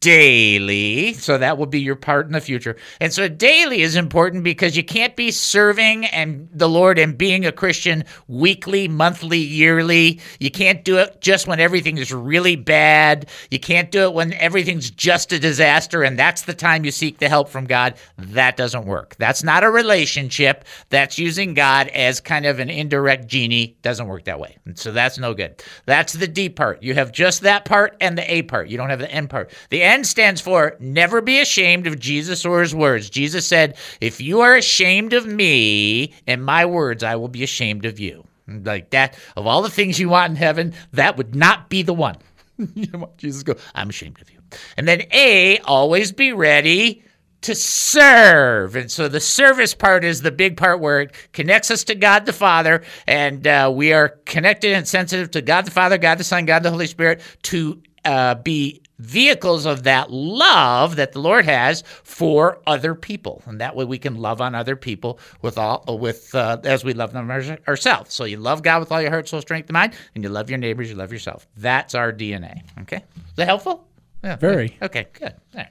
daily. 0.00 1.12
So 1.12 1.36
that 1.36 1.58
will 1.58 1.66
be 1.66 1.80
your 1.80 1.96
part 1.96 2.26
in 2.26 2.32
the 2.32 2.40
future. 2.40 2.76
And 3.00 3.12
so 3.12 3.28
daily 3.28 3.82
is 3.82 3.96
important 3.96 4.44
because 4.44 4.76
you 4.76 4.82
can't 4.82 5.14
be 5.14 5.30
serving 5.30 6.06
and 6.06 6.48
the 6.52 6.68
Lord 6.68 6.98
and 6.98 7.16
being 7.16 7.44
a 7.44 7.52
Christian 7.52 8.04
weekly, 8.26 8.88
monthly, 8.88 9.38
yearly. 9.38 10.20
You 10.38 10.50
can't 10.50 10.84
do 10.84 10.96
it 10.96 11.20
just 11.20 11.46
when 11.46 11.60
everything 11.60 11.98
is 11.98 12.12
really 12.12 12.56
bad. 12.56 13.28
You 13.50 13.58
can't 13.58 13.90
do 13.90 14.04
it 14.04 14.14
when 14.14 14.32
everything's 14.34 14.90
just 14.90 15.32
a 15.32 15.38
disaster 15.38 16.02
and 16.02 16.18
that's 16.18 16.42
the 16.42 16.54
time 16.54 16.84
you 16.84 16.90
seek 16.90 17.18
the 17.18 17.28
help 17.28 17.50
from 17.50 17.66
God. 17.66 17.94
That 18.16 18.56
doesn't 18.56 18.86
work. 18.86 19.16
That's 19.18 19.42
not 19.42 19.64
a 19.64 19.70
relationship. 19.70 20.64
That's 20.88 21.18
using 21.18 21.52
God 21.52 21.88
as 21.88 22.20
kind 22.20 22.46
of 22.46 22.58
an 22.58 22.70
indirect 22.70 23.26
genie. 23.26 23.76
Doesn't 23.82 24.08
work 24.08 24.24
that 24.24 24.40
way. 24.40 24.56
And 24.64 24.78
so 24.78 24.92
that's 24.92 25.18
no 25.18 25.34
good. 25.34 25.62
That's 25.84 26.14
the 26.14 26.26
D 26.26 26.48
part. 26.48 26.82
You 26.82 26.94
have 26.94 27.12
just 27.12 27.42
that 27.42 27.66
part 27.66 27.96
and 28.00 28.16
the 28.16 28.32
A 28.32 28.42
part. 28.42 28.68
You 28.68 28.78
don't 28.78 28.88
have 28.88 28.98
the 28.98 29.10
N 29.10 29.28
part. 29.28 29.52
The 29.68 29.82
N 29.82 29.89
stands 30.04 30.40
for 30.40 30.76
never 30.80 31.20
be 31.20 31.40
ashamed 31.40 31.86
of 31.86 31.98
Jesus 31.98 32.44
or 32.44 32.60
his 32.60 32.74
words. 32.74 33.10
Jesus 33.10 33.46
said, 33.46 33.76
If 34.00 34.20
you 34.20 34.40
are 34.40 34.54
ashamed 34.54 35.12
of 35.12 35.26
me 35.26 36.14
and 36.26 36.44
my 36.44 36.64
words, 36.64 37.02
I 37.02 37.16
will 37.16 37.28
be 37.28 37.42
ashamed 37.42 37.84
of 37.84 37.98
you. 37.98 38.24
Like 38.46 38.90
that, 38.90 39.16
of 39.36 39.46
all 39.46 39.62
the 39.62 39.70
things 39.70 39.98
you 39.98 40.08
want 40.08 40.30
in 40.30 40.36
heaven, 40.36 40.74
that 40.92 41.16
would 41.16 41.34
not 41.34 41.68
be 41.68 41.82
the 41.82 41.94
one. 41.94 42.16
Jesus 43.16 43.42
go, 43.42 43.54
I'm 43.74 43.90
ashamed 43.90 44.20
of 44.20 44.30
you. 44.30 44.38
And 44.76 44.88
then 44.88 45.02
A, 45.12 45.58
always 45.58 46.12
be 46.12 46.32
ready 46.32 47.04
to 47.42 47.54
serve. 47.54 48.76
And 48.76 48.90
so 48.90 49.08
the 49.08 49.20
service 49.20 49.74
part 49.74 50.04
is 50.04 50.22
the 50.22 50.30
big 50.30 50.56
part 50.56 50.80
where 50.80 51.02
it 51.02 51.32
connects 51.32 51.70
us 51.70 51.84
to 51.84 51.94
God 51.94 52.26
the 52.26 52.32
Father, 52.32 52.82
and 53.06 53.46
uh, 53.46 53.70
we 53.74 53.92
are 53.92 54.08
connected 54.26 54.72
and 54.72 54.86
sensitive 54.86 55.30
to 55.32 55.42
God 55.42 55.64
the 55.64 55.70
Father, 55.70 55.96
God 55.98 56.18
the 56.18 56.24
Son, 56.24 56.44
God 56.44 56.62
the 56.62 56.70
Holy 56.70 56.86
Spirit 56.86 57.22
to 57.44 57.82
uh, 58.04 58.34
be 58.34 58.82
vehicles 59.00 59.66
of 59.66 59.82
that 59.84 60.10
love 60.10 60.96
that 60.96 61.12
the 61.12 61.20
Lord 61.20 61.44
has 61.44 61.82
for 62.02 62.60
other 62.66 62.94
people, 62.94 63.42
and 63.46 63.60
that 63.60 63.74
way 63.74 63.84
we 63.84 63.98
can 63.98 64.16
love 64.16 64.40
on 64.40 64.54
other 64.54 64.76
people 64.76 65.18
with 65.42 65.58
all 65.58 65.84
with 65.98 66.34
uh, 66.34 66.58
as 66.64 66.84
we 66.84 66.92
love 66.92 67.12
them 67.12 67.30
ourselves. 67.30 68.12
So 68.14 68.24
you 68.24 68.36
love 68.36 68.62
God 68.62 68.80
with 68.80 68.92
all 68.92 69.00
your 69.00 69.10
heart, 69.10 69.28
soul, 69.28 69.40
strength, 69.40 69.68
and 69.68 69.74
mind, 69.74 69.94
and 70.14 70.22
you 70.22 70.30
love 70.30 70.50
your 70.50 70.58
neighbors, 70.58 70.90
you 70.90 70.96
love 70.96 71.12
yourself. 71.12 71.46
That's 71.56 71.94
our 71.94 72.12
DNA. 72.12 72.62
Okay, 72.82 73.02
is 73.16 73.36
that 73.36 73.46
helpful? 73.46 73.88
Yeah. 74.22 74.36
Very. 74.36 74.76
Okay. 74.82 75.06
Good. 75.12 75.32
All 75.54 75.60
right. 75.60 75.68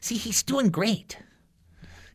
See, 0.00 0.16
he's 0.16 0.42
doing 0.42 0.70
great, 0.70 1.18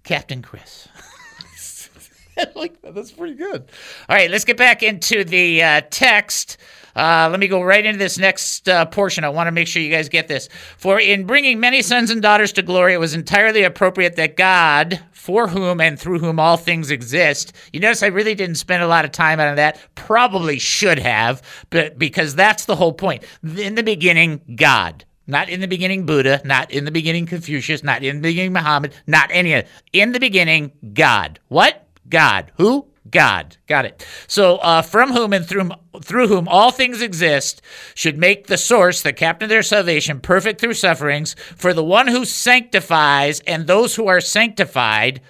Captain 0.04 0.42
Chris. 0.42 0.88
I 2.38 2.48
like 2.56 2.82
that. 2.82 2.96
That's 2.96 3.12
pretty 3.12 3.36
good. 3.36 3.70
All 4.10 4.16
right, 4.16 4.30
let's 4.30 4.46
get 4.46 4.58
back 4.58 4.82
into 4.84 5.24
the 5.24 5.62
uh, 5.62 5.82
text. 5.90 6.58
Uh, 6.96 7.28
let 7.32 7.40
me 7.40 7.48
go 7.48 7.62
right 7.62 7.86
into 7.86 7.98
this 7.98 8.18
next 8.18 8.70
uh, 8.70 8.86
portion. 8.86 9.24
I 9.24 9.30
want 9.30 9.48
to 9.48 9.52
make 9.52 9.68
sure 9.68 9.82
you 9.82 9.90
guys 9.90 10.10
get 10.10 10.28
this. 10.28 10.50
For 10.78 11.00
in 11.00 11.26
bringing 11.26 11.60
many 11.60 11.82
sons 11.82 12.10
and 12.10 12.22
daughters 12.22 12.54
to 12.54 12.62
glory, 12.62 12.94
it 12.94 13.00
was 13.00 13.14
entirely 13.14 13.64
appropriate 13.64 14.16
that 14.18 14.38
God, 14.38 15.00
for 15.12 15.48
whom 15.48 15.82
and 15.82 16.00
through 16.00 16.20
whom 16.20 16.40
all 16.40 16.58
things 16.58 16.92
exist. 16.92 17.54
You 17.72 17.80
notice 17.80 18.04
I 18.04 18.08
really 18.08 18.36
didn't 18.36 18.56
spend 18.56 18.84
a 18.84 18.88
lot 18.88 19.06
of 19.06 19.12
time 19.12 19.40
on 19.40 19.56
that. 19.56 19.80
Probably 19.96 20.60
should 20.60 21.00
have, 21.00 21.42
but 21.70 21.98
because 21.98 22.36
that's 22.36 22.66
the 22.66 22.76
whole 22.76 22.94
point. 22.94 23.24
In 23.44 23.76
the 23.76 23.84
beginning, 23.84 24.42
God. 24.56 25.06
Not 25.26 25.48
in 25.48 25.62
the 25.62 25.68
beginning, 25.68 26.06
Buddha. 26.06 26.42
Not 26.44 26.72
in 26.72 26.84
the 26.84 26.92
beginning, 26.92 27.26
Confucius. 27.26 27.84
Not 27.84 28.04
in 28.04 28.18
the 28.18 28.22
beginning, 28.22 28.54
Muhammad. 28.54 28.94
Not 29.08 29.30
any 29.32 29.54
of. 29.54 29.66
In 29.94 30.12
the 30.12 30.20
beginning, 30.20 30.74
God. 30.94 31.40
What? 31.48 31.88
God. 32.10 32.52
Who? 32.58 32.86
God. 33.14 33.58
Got 33.68 33.86
it. 33.86 34.06
So, 34.28 34.58
uh, 34.58 34.82
from 34.82 35.12
whom 35.14 35.32
and 35.32 35.46
through, 35.46 35.70
through 36.02 36.28
whom 36.28 36.48
all 36.48 36.72
things 36.72 37.02
exist, 37.02 37.62
should 37.96 38.18
make 38.18 38.48
the 38.48 38.58
source, 38.58 39.02
the 39.02 39.14
captain 39.14 39.46
of 39.46 39.50
their 39.50 39.64
salvation, 39.64 40.20
perfect 40.20 40.60
through 40.60 40.74
sufferings, 40.74 41.36
for 41.56 41.74
the 41.74 41.84
one 41.84 42.08
who 42.08 42.26
sanctifies 42.26 43.40
and 43.42 43.68
those 43.68 43.96
who 43.96 44.08
are 44.08 44.20
sanctified, 44.20 45.22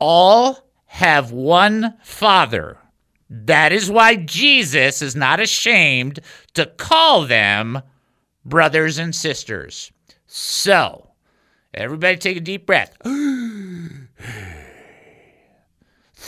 all 0.00 0.68
have 0.86 1.30
one 1.30 1.94
Father. 2.02 2.76
That 3.30 3.72
is 3.72 3.90
why 3.90 4.16
Jesus 4.16 5.00
is 5.00 5.14
not 5.14 5.38
ashamed 5.38 6.20
to 6.54 6.66
call 6.66 7.24
them 7.24 7.82
brothers 8.44 8.98
and 8.98 9.14
sisters. 9.14 9.92
So, 10.26 11.10
everybody 11.72 12.16
take 12.16 12.36
a 12.36 12.40
deep 12.40 12.66
breath. 12.66 12.96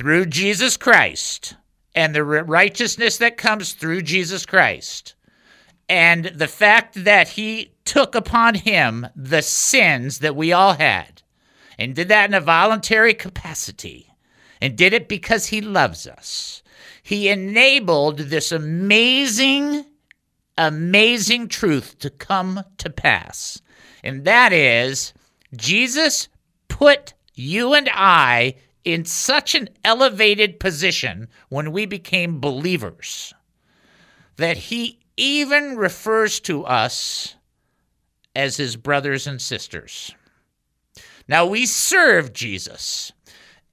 through 0.01 0.25
Jesus 0.25 0.79
Christ 0.79 1.57
and 1.95 2.15
the 2.15 2.25
righteousness 2.25 3.19
that 3.19 3.37
comes 3.37 3.75
through 3.75 4.01
Jesus 4.01 4.47
Christ 4.47 5.15
and 5.91 6.25
the 6.25 6.49
fact 6.49 7.05
that 7.05 7.29
he 7.29 7.75
took 7.85 8.15
upon 8.15 8.55
him 8.55 9.07
the 9.15 9.43
sins 9.43 10.21
that 10.21 10.35
we 10.35 10.55
all 10.55 10.73
had 10.73 11.21
and 11.79 11.95
did 11.95 12.09
that 12.09 12.31
in 12.31 12.35
a 12.35 12.41
voluntary 12.41 13.13
capacity 13.13 14.11
and 14.59 14.75
did 14.75 14.95
it 14.95 15.07
because 15.07 15.49
he 15.49 15.61
loves 15.61 16.07
us. 16.07 16.63
He 17.03 17.29
enabled 17.29 18.21
this 18.21 18.53
amazing, 18.53 19.85
amazing 20.57 21.49
truth 21.49 21.99
to 21.99 22.09
come 22.09 22.65
to 22.79 22.89
pass. 22.89 23.61
And 24.03 24.25
that 24.25 24.55
is, 24.55 25.13
Jesus 25.55 26.29
put 26.69 27.13
you 27.35 27.75
and 27.75 27.91
I 27.93 28.55
in 28.85 29.05
such 29.05 29.55
an 29.55 29.69
elevated 29.85 30.61
position 30.61 31.29
when 31.49 31.73
we 31.73 31.87
became 31.87 32.40
believers 32.40 33.35
that 34.37 34.57
he 34.57 34.99
even 35.16 35.77
refers 35.77 36.40
to 36.40 36.64
us 36.64 37.37
as 38.35 38.57
his 38.57 38.77
brothers 38.77 39.27
and 39.27 39.40
sisters. 39.40 40.14
Now, 41.29 41.47
we 41.47 41.66
serve 41.66 42.33
Jesus 42.33 43.12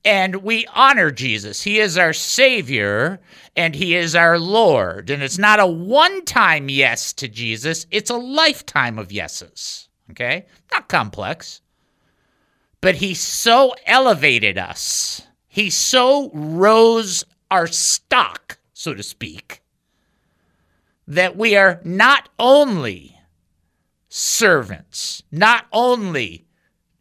and 0.04 0.38
we 0.38 0.66
honor 0.74 1.12
Jesus. 1.12 1.64
He 1.64 1.80
is 1.80 1.98
our 1.98 2.14
Savior 2.14 3.20
and 3.56 3.76
He 3.76 3.96
is 3.96 4.16
our 4.16 4.40
Lord. 4.40 5.10
And 5.10 5.22
it's 5.22 5.38
not 5.38 5.60
a 5.60 5.68
one 5.68 6.24
time 6.26 6.70
yes 6.70 7.12
to 7.14 7.28
Jesus, 7.28 7.86
it's 7.92 8.10
a 8.10 8.18
lifetime 8.18 9.00
of 9.00 9.12
yeses. 9.12 9.90
Okay? 10.12 10.46
Not 10.72 10.88
complex 10.88 11.62
but 12.82 12.96
he 12.96 13.14
so 13.14 13.74
elevated 13.86 14.58
us. 14.58 15.22
He 15.48 15.70
so 15.70 16.30
rose 16.34 17.24
our 17.50 17.68
stock, 17.68 18.60
so 18.74 18.94
to 18.94 19.04
speak, 19.04 19.62
that 21.08 21.36
we 21.36 21.56
are 21.56 21.82
not 21.84 22.30
only 22.38 23.18
servants, 24.10 25.24
not 25.32 25.66
only 25.72 26.46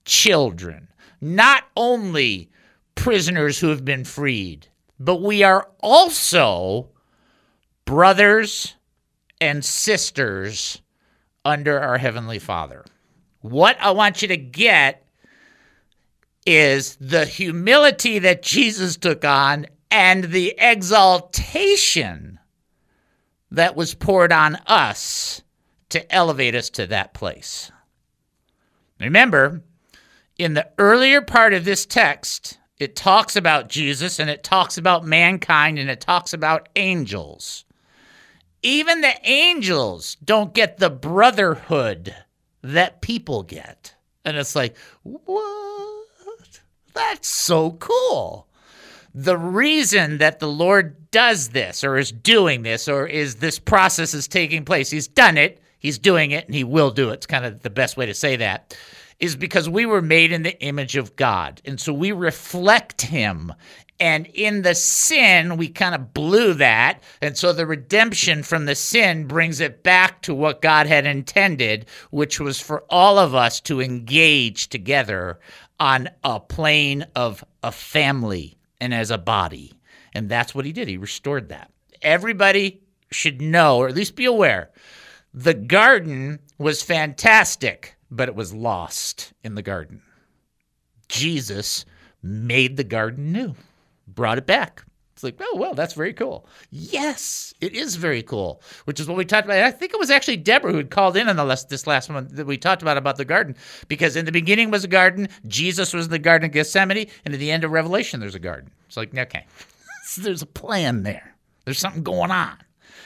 children, 0.04 0.88
not 1.20 1.64
only 1.76 2.50
prisoners 2.94 3.58
who 3.58 3.68
have 3.68 3.84
been 3.84 4.04
freed, 4.04 4.68
but 4.98 5.20
we 5.22 5.42
are 5.42 5.68
also 5.80 6.88
brothers 7.84 8.74
and 9.40 9.64
sisters 9.64 10.80
under 11.44 11.78
our 11.78 11.98
Heavenly 11.98 12.38
Father. 12.38 12.84
What 13.40 13.76
I 13.80 13.90
want 13.90 14.22
you 14.22 14.28
to 14.28 14.36
get 14.36 15.05
is 16.46 16.96
the 17.00 17.26
humility 17.26 18.20
that 18.20 18.42
Jesus 18.42 18.96
took 18.96 19.24
on 19.24 19.66
and 19.90 20.24
the 20.24 20.54
exaltation 20.58 22.38
that 23.50 23.76
was 23.76 23.94
poured 23.94 24.32
on 24.32 24.56
us 24.66 25.42
to 25.88 26.14
elevate 26.14 26.54
us 26.54 26.70
to 26.70 26.86
that 26.86 27.14
place. 27.14 27.70
Remember, 29.00 29.62
in 30.38 30.54
the 30.54 30.68
earlier 30.78 31.20
part 31.20 31.52
of 31.52 31.64
this 31.64 31.84
text, 31.86 32.58
it 32.78 32.96
talks 32.96 33.36
about 33.36 33.68
Jesus 33.68 34.18
and 34.18 34.28
it 34.28 34.42
talks 34.42 34.78
about 34.78 35.04
mankind 35.04 35.78
and 35.78 35.90
it 35.90 36.00
talks 36.00 36.32
about 36.32 36.68
angels. 36.76 37.64
Even 38.62 39.00
the 39.00 39.14
angels 39.24 40.16
don't 40.24 40.54
get 40.54 40.78
the 40.78 40.90
brotherhood 40.90 42.14
that 42.62 43.00
people 43.00 43.42
get. 43.42 43.94
And 44.24 44.36
it's 44.36 44.56
like, 44.56 44.76
what? 45.02 45.85
That's 46.96 47.28
so 47.28 47.72
cool. 47.72 48.48
The 49.14 49.36
reason 49.38 50.18
that 50.18 50.40
the 50.40 50.48
Lord 50.48 51.10
does 51.10 51.48
this 51.48 51.84
or 51.84 51.96
is 51.96 52.10
doing 52.10 52.62
this 52.62 52.88
or 52.88 53.06
is 53.06 53.36
this 53.36 53.58
process 53.58 54.14
is 54.14 54.26
taking 54.26 54.64
place, 54.64 54.90
he's 54.90 55.08
done 55.08 55.36
it, 55.36 55.60
he's 55.78 55.98
doing 55.98 56.32
it, 56.32 56.46
and 56.46 56.54
he 56.54 56.64
will 56.64 56.90
do 56.90 57.10
it. 57.10 57.14
It's 57.14 57.26
kind 57.26 57.44
of 57.44 57.62
the 57.62 57.70
best 57.70 57.96
way 57.96 58.06
to 58.06 58.14
say 58.14 58.36
that 58.36 58.76
is 59.18 59.36
because 59.36 59.68
we 59.68 59.86
were 59.86 60.02
made 60.02 60.32
in 60.32 60.42
the 60.42 60.60
image 60.62 60.96
of 60.96 61.16
God. 61.16 61.62
And 61.64 61.80
so 61.80 61.92
we 61.92 62.12
reflect 62.12 63.02
him. 63.02 63.52
And 63.98 64.26
in 64.34 64.62
the 64.62 64.74
sin, 64.74 65.56
we 65.56 65.68
kind 65.68 65.94
of 65.94 66.12
blew 66.12 66.54
that. 66.54 67.02
And 67.22 67.36
so 67.36 67.52
the 67.52 67.66
redemption 67.66 68.42
from 68.42 68.66
the 68.66 68.74
sin 68.74 69.26
brings 69.26 69.60
it 69.60 69.82
back 69.82 70.22
to 70.22 70.34
what 70.34 70.60
God 70.60 70.86
had 70.86 71.06
intended, 71.06 71.86
which 72.10 72.38
was 72.38 72.60
for 72.60 72.84
all 72.90 73.18
of 73.18 73.34
us 73.34 73.60
to 73.62 73.80
engage 73.80 74.68
together 74.68 75.38
on 75.80 76.08
a 76.24 76.40
plane 76.40 77.06
of 77.14 77.42
a 77.62 77.72
family 77.72 78.58
and 78.80 78.92
as 78.92 79.10
a 79.10 79.18
body. 79.18 79.72
And 80.12 80.28
that's 80.28 80.54
what 80.54 80.64
he 80.64 80.72
did. 80.72 80.88
He 80.88 80.96
restored 80.96 81.48
that. 81.48 81.70
Everybody 82.02 82.82
should 83.10 83.40
know, 83.40 83.78
or 83.78 83.88
at 83.88 83.94
least 83.94 84.16
be 84.16 84.24
aware, 84.24 84.70
the 85.32 85.54
garden 85.54 86.38
was 86.58 86.82
fantastic, 86.82 87.96
but 88.10 88.28
it 88.28 88.34
was 88.34 88.54
lost 88.54 89.32
in 89.44 89.54
the 89.54 89.62
garden. 89.62 90.02
Jesus 91.08 91.84
made 92.22 92.76
the 92.76 92.84
garden 92.84 93.32
new, 93.32 93.54
brought 94.16 94.38
it 94.38 94.46
back. 94.46 94.82
It's 95.16 95.22
like, 95.22 95.36
oh, 95.40 95.56
well, 95.56 95.72
that's 95.72 95.94
very 95.94 96.12
cool. 96.12 96.46
Yes, 96.70 97.54
it 97.62 97.74
is 97.74 97.96
very 97.96 98.22
cool, 98.22 98.60
which 98.84 99.00
is 99.00 99.08
what 99.08 99.16
we 99.16 99.24
talked 99.24 99.46
about. 99.46 99.56
I 99.56 99.70
think 99.70 99.94
it 99.94 99.98
was 99.98 100.10
actually 100.10 100.36
Deborah 100.36 100.72
who 100.72 100.76
had 100.76 100.90
called 100.90 101.16
in 101.16 101.26
on 101.26 101.36
the 101.36 101.44
last, 101.44 101.70
this 101.70 101.86
last 101.86 102.10
one 102.10 102.28
that 102.32 102.46
we 102.46 102.58
talked 102.58 102.82
about 102.82 102.98
about 102.98 103.16
the 103.16 103.24
garden, 103.24 103.56
because 103.88 104.14
in 104.14 104.26
the 104.26 104.32
beginning 104.32 104.70
was 104.70 104.84
a 104.84 104.88
garden, 104.88 105.28
Jesus 105.46 105.94
was 105.94 106.04
in 106.04 106.10
the 106.10 106.18
Garden 106.18 106.44
of 106.44 106.52
Gethsemane, 106.52 107.08
and 107.24 107.32
at 107.32 107.40
the 107.40 107.50
end 107.50 107.64
of 107.64 107.70
Revelation, 107.70 108.20
there's 108.20 108.34
a 108.34 108.38
garden. 108.38 108.70
It's 108.88 108.96
like, 108.98 109.16
okay, 109.16 109.46
so 110.04 110.20
there's 110.20 110.42
a 110.42 110.46
plan 110.46 111.02
there. 111.02 111.34
There's 111.64 111.78
something 111.78 112.02
going 112.02 112.30
on. 112.30 112.58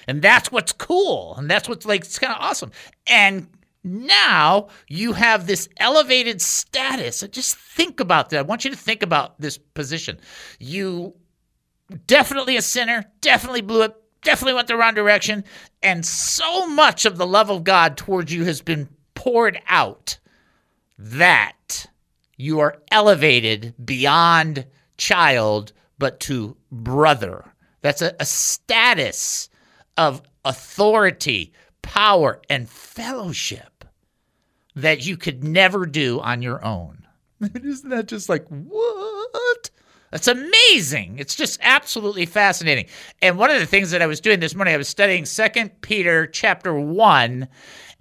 And 0.09 0.21
that's 0.21 0.51
what's 0.51 0.73
cool. 0.73 1.37
And 1.37 1.49
that's 1.49 1.69
what's 1.69 1.87
like, 1.87 2.01
it's 2.01 2.19
kind 2.19 2.33
of 2.33 2.41
awesome. 2.41 2.73
And 3.07 3.47
now 3.83 4.69
you 4.89 5.13
have 5.15 5.47
this 5.47 5.69
elevated 5.79 6.41
status. 6.43 7.25
Just 7.31 7.57
think 7.57 8.01
about 8.01 8.31
that. 8.31 8.39
I 8.39 8.43
want 8.43 8.65
you 8.65 8.71
to 8.71 8.77
think 8.77 9.03
about 9.03 9.41
this 9.41 9.59
position. 9.59 10.19
You 10.59 11.15
definitely 12.07 12.57
a 12.57 12.63
sinner, 12.63 13.05
definitely 13.21 13.63
blew 13.63 13.83
it, 13.83 13.95
definitely 14.23 14.55
went 14.55 14.69
the 14.69 14.77
wrong 14.77 14.95
direction. 14.95 15.45
And 15.83 16.05
so 16.05 16.67
much 16.67 17.05
of 17.05 17.17
the 17.17 17.27
love 17.27 17.51
of 17.51 17.65
God 17.65 17.97
towards 17.97 18.33
you 18.33 18.45
has 18.45 18.61
been 18.61 18.89
poured 19.15 19.61
out 19.67 20.19
that 20.99 21.87
you 22.37 22.61
are 22.61 22.83
elevated 22.91 23.75
beyond 23.85 24.67
child, 24.97 25.73
but 25.99 26.21
to 26.21 26.57
brother. 26.71 27.55
That's 27.81 28.03
a, 28.03 28.15
a 28.21 28.27
status 28.27 29.49
of 29.97 30.23
authority, 30.45 31.53
power, 31.83 32.41
and 32.49 32.69
fellowship 32.69 33.85
that 34.75 35.05
you 35.05 35.17
could 35.17 35.45
never 35.45 35.87
do 35.87 36.21
on 36.21 36.43
your 36.43 36.65
own. 36.65 37.07
Isn't 37.41 37.91
that 37.91 38.07
just 38.07 38.29
like, 38.29 38.47
what? 38.49 39.71
That's 40.11 40.29
amazing. 40.29 41.17
It's 41.19 41.37
just 41.37 41.61
absolutely 41.63 42.27
fascinating. 42.27 42.87
And 43.23 43.39
one 43.39 43.51
of 43.51 43.61
the 43.61 43.67
things 43.67 43.93
that 43.93 44.03
I 44.03 44.07
was 44.07 44.21
doing 44.21 44.41
this 44.41 44.55
morning, 44.57 44.75
I 44.75 44.79
was 44.79 44.89
studying 44.89 45.25
Second 45.25 45.81
Peter 45.83 46.27
chapter 46.27 46.75
1, 46.75 47.47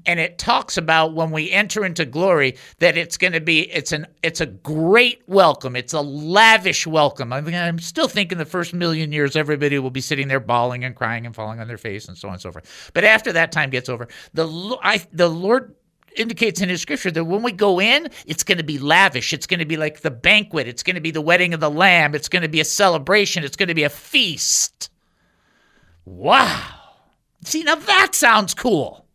and 0.06 0.20
it 0.20 0.38
talks 0.38 0.78
about 0.78 1.14
when 1.14 1.32
we 1.32 1.52
enter 1.52 1.86
into 1.86 2.06
glory 2.06 2.56
that 2.80 2.98
it's 2.98 3.18
going 3.18 3.34
to 3.34 3.42
be 3.42 3.62
it's 3.72 3.92
an 3.92 4.08
it's 4.24 4.42
a 4.42 4.46
great 4.46 5.22
welcome 5.28 5.76
it's 5.76 5.94
a 5.94 6.02
lavish 6.02 6.86
welcome 6.88 7.34
i 7.34 7.42
mean 7.42 7.56
i'm 7.56 7.80
still 7.80 8.08
thinking 8.08 8.38
the 8.38 8.46
first 8.46 8.74
million 8.74 9.12
years 9.12 9.36
everybody 9.36 9.78
will 9.80 9.90
be 9.90 10.02
sitting 10.02 10.28
there 10.28 10.40
bawling 10.40 10.84
and 10.84 10.96
crying 10.96 11.26
and 11.26 11.36
falling 11.36 11.60
on 11.60 11.68
their 11.68 11.78
face 11.78 12.08
and 12.08 12.18
so 12.18 12.28
on 12.28 12.36
and 12.36 12.42
so 12.42 12.52
forth 12.52 12.92
but 12.94 13.04
after 13.04 13.32
that 13.32 13.52
time 13.52 13.70
gets 13.70 13.90
over 13.90 14.08
the 14.34 14.48
I, 14.84 15.06
the 15.12 15.30
lord 15.30 15.76
indicates 16.16 16.62
in 16.62 16.70
his 16.70 16.82
scripture 16.82 17.12
that 17.12 17.24
when 17.24 17.44
we 17.44 17.52
go 17.52 17.80
in, 17.80 18.10
it's 18.26 18.44
going 18.44 18.58
to 18.58 18.64
be 18.64 18.80
lavish. 18.80 19.32
It's 19.32 19.48
going 19.48 19.60
to 19.60 19.66
be 19.66 19.78
like 19.78 20.02
the 20.02 20.12
banquet. 20.12 20.68
It's 20.68 20.84
going 20.84 20.96
to 20.96 21.02
be 21.02 21.12
the 21.12 21.22
wedding 21.22 21.54
of 21.54 21.60
the 21.60 21.70
Lamb. 21.70 22.16
It's 22.16 22.28
going 22.28 22.42
to 22.42 22.50
be 22.50 22.60
a 22.60 22.66
celebration. 22.66 23.44
It's 23.44 23.56
going 23.56 23.70
to 23.70 23.76
be 23.76 23.84
a 23.84 23.90
feast. 23.90 24.90
Wow. 26.06 26.62
See, 27.44 27.64
now 27.64 27.76
that 27.76 28.16
sounds 28.16 28.54
cool. 28.54 29.06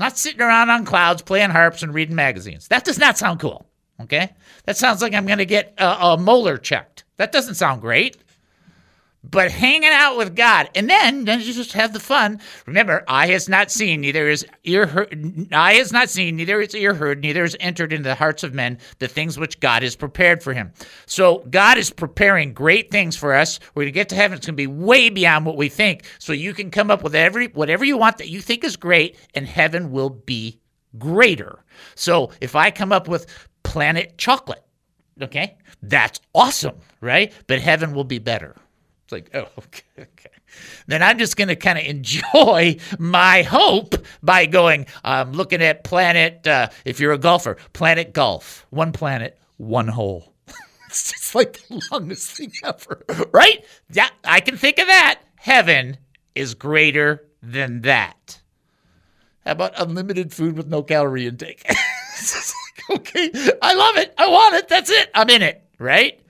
Not 0.00 0.16
sitting 0.16 0.40
around 0.40 0.70
on 0.70 0.86
clouds 0.86 1.20
playing 1.20 1.50
harps 1.50 1.82
and 1.82 1.92
reading 1.92 2.16
magazines. 2.16 2.68
That 2.68 2.84
does 2.84 2.98
not 2.98 3.18
sound 3.18 3.38
cool. 3.38 3.66
Okay? 4.00 4.30
That 4.64 4.78
sounds 4.78 5.02
like 5.02 5.12
I'm 5.12 5.26
going 5.26 5.38
to 5.38 5.44
get 5.44 5.74
a, 5.76 6.06
a 6.06 6.16
molar 6.16 6.56
checked. 6.56 7.04
That 7.18 7.32
doesn't 7.32 7.56
sound 7.56 7.82
great 7.82 8.16
but 9.22 9.50
hanging 9.50 9.90
out 9.90 10.16
with 10.16 10.34
God. 10.34 10.70
And 10.74 10.88
then, 10.88 11.24
then 11.24 11.40
you 11.40 11.52
just 11.52 11.72
have 11.74 11.92
the 11.92 12.00
fun. 12.00 12.40
Remember, 12.66 13.04
eye 13.06 13.28
has 13.28 13.48
not 13.48 13.70
seen, 13.70 14.00
neither 14.00 14.28
is 14.28 14.46
ear 14.64 14.86
heard, 14.86 15.48
eye 15.52 15.74
has 15.74 15.92
not 15.92 16.08
seen, 16.08 16.36
neither 16.36 16.60
is 16.60 16.74
ear 16.74 16.94
heard, 16.94 17.20
neither 17.20 17.44
is 17.44 17.56
entered 17.60 17.92
into 17.92 18.08
the 18.08 18.14
hearts 18.14 18.42
of 18.42 18.54
men 18.54 18.78
the 18.98 19.08
things 19.08 19.38
which 19.38 19.60
God 19.60 19.82
has 19.82 19.94
prepared 19.94 20.42
for 20.42 20.54
him. 20.54 20.72
So 21.06 21.44
God 21.50 21.76
is 21.76 21.90
preparing 21.90 22.54
great 22.54 22.90
things 22.90 23.16
for 23.16 23.34
us. 23.34 23.60
We're 23.74 23.84
gonna 23.84 23.92
get 23.92 24.08
to 24.10 24.14
heaven. 24.14 24.38
It's 24.38 24.46
gonna 24.46 24.56
be 24.56 24.66
way 24.66 25.10
beyond 25.10 25.44
what 25.44 25.56
we 25.56 25.68
think. 25.68 26.04
So 26.18 26.32
you 26.32 26.54
can 26.54 26.70
come 26.70 26.90
up 26.90 27.02
with 27.02 27.14
every 27.14 27.48
whatever 27.48 27.84
you 27.84 27.96
want 27.96 28.18
that 28.18 28.28
you 28.28 28.40
think 28.40 28.64
is 28.64 28.76
great, 28.76 29.16
and 29.34 29.46
heaven 29.46 29.90
will 29.90 30.10
be 30.10 30.60
greater. 30.98 31.64
So 31.94 32.30
if 32.40 32.56
I 32.56 32.70
come 32.70 32.92
up 32.92 33.06
with 33.06 33.26
planet 33.62 34.16
chocolate, 34.18 34.64
okay, 35.20 35.58
that's 35.82 36.20
awesome, 36.34 36.76
right? 37.00 37.32
But 37.46 37.60
heaven 37.60 37.92
will 37.92 38.04
be 38.04 38.18
better. 38.18 38.56
It's 39.10 39.12
like, 39.12 39.30
oh, 39.34 39.48
okay, 39.58 39.82
okay. 39.98 40.30
Then 40.86 41.02
I'm 41.02 41.18
just 41.18 41.36
going 41.36 41.48
to 41.48 41.56
kind 41.56 41.78
of 41.78 41.84
enjoy 41.84 42.76
my 42.98 43.42
hope 43.42 43.96
by 44.22 44.46
going, 44.46 44.86
I'm 45.02 45.28
um, 45.28 45.32
looking 45.34 45.62
at 45.62 45.82
planet, 45.82 46.46
uh, 46.46 46.68
if 46.84 47.00
you're 47.00 47.12
a 47.12 47.18
golfer, 47.18 47.56
planet 47.72 48.12
golf, 48.12 48.66
one 48.70 48.92
planet, 48.92 49.36
one 49.56 49.88
hole. 49.88 50.32
it's 50.86 51.10
just 51.10 51.34
like 51.34 51.54
the 51.68 51.82
longest 51.90 52.30
thing 52.30 52.52
ever, 52.64 53.04
right? 53.32 53.64
Yeah, 53.90 54.08
I 54.24 54.40
can 54.40 54.56
think 54.56 54.78
of 54.78 54.86
that. 54.86 55.20
Heaven 55.36 55.96
is 56.36 56.54
greater 56.54 57.26
than 57.42 57.80
that. 57.82 58.40
How 59.44 59.52
about 59.52 59.72
unlimited 59.76 60.32
food 60.32 60.56
with 60.56 60.68
no 60.68 60.84
calorie 60.84 61.26
intake? 61.26 61.64
okay, 62.90 63.30
I 63.60 63.74
love 63.74 63.96
it. 63.96 64.14
I 64.18 64.28
want 64.28 64.54
it. 64.54 64.68
That's 64.68 64.90
it. 64.90 65.10
I'm 65.14 65.30
in 65.30 65.42
it, 65.42 65.64
right? 65.78 66.20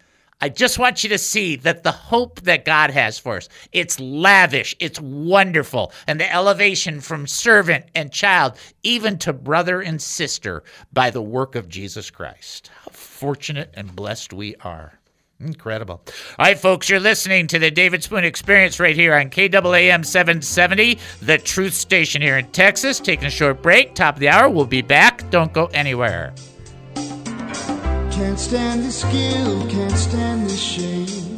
I 0.41 0.49
just 0.49 0.79
want 0.79 1.05
you 1.05 1.11
to 1.11 1.19
see 1.19 1.57
that 1.57 1.83
the 1.83 1.93
hope 1.93 2.41
that 2.43 2.65
God 2.65 2.91
has 2.91 3.19
for 3.19 3.37
us, 3.37 3.49
it's 3.73 4.01
lavish, 4.01 4.75
it's 4.81 5.01
wonderful, 5.01 5.93
and 6.07 6.19
the 6.19 6.33
elevation 6.33 7.01
from 7.01 7.27
servant 7.27 7.87
and 7.95 8.11
child, 8.11 8.55
even 8.83 9.19
to 9.19 9.33
brother 9.33 9.81
and 9.83 10.01
sister, 10.01 10.63
by 10.93 11.11
the 11.11 11.23
work 11.23 11.55
of 11.57 11.69
Jesus 11.69 12.11
Christ. 12.11 12.71
How 12.85 12.91
fortunate 12.93 13.71
and 13.75 13.95
blessed 13.95 14.33
we 14.33 14.57
are. 14.57 14.95
Incredible. 15.41 16.03
All 16.39 16.47
right, 16.47 16.59
folks, 16.59 16.89
you're 16.89 17.01
listening 17.01 17.47
to 17.49 17.59
the 17.59 17.71
David 17.71 18.03
Spoon 18.03 18.25
Experience 18.25 18.79
right 18.79 18.95
here 18.95 19.15
on 19.15 19.31
KAAM 19.31 20.05
770, 20.05 20.99
the 21.23 21.39
truth 21.39 21.73
station 21.73 22.21
here 22.21 22.37
in 22.37 22.47
Texas. 22.51 23.01
Taking 23.01 23.27
a 23.27 23.31
short 23.31 23.63
break, 23.63 23.95
top 23.95 24.17
of 24.17 24.21
the 24.21 24.29
hour. 24.29 24.51
We'll 24.51 24.67
be 24.67 24.83
back. 24.83 25.29
Don't 25.31 25.53
go 25.53 25.67
anywhere. 25.67 26.35
Can't 28.21 28.39
stand 28.39 28.85
can't 29.71 29.97
stand 29.97 30.51
shame. 30.51 31.37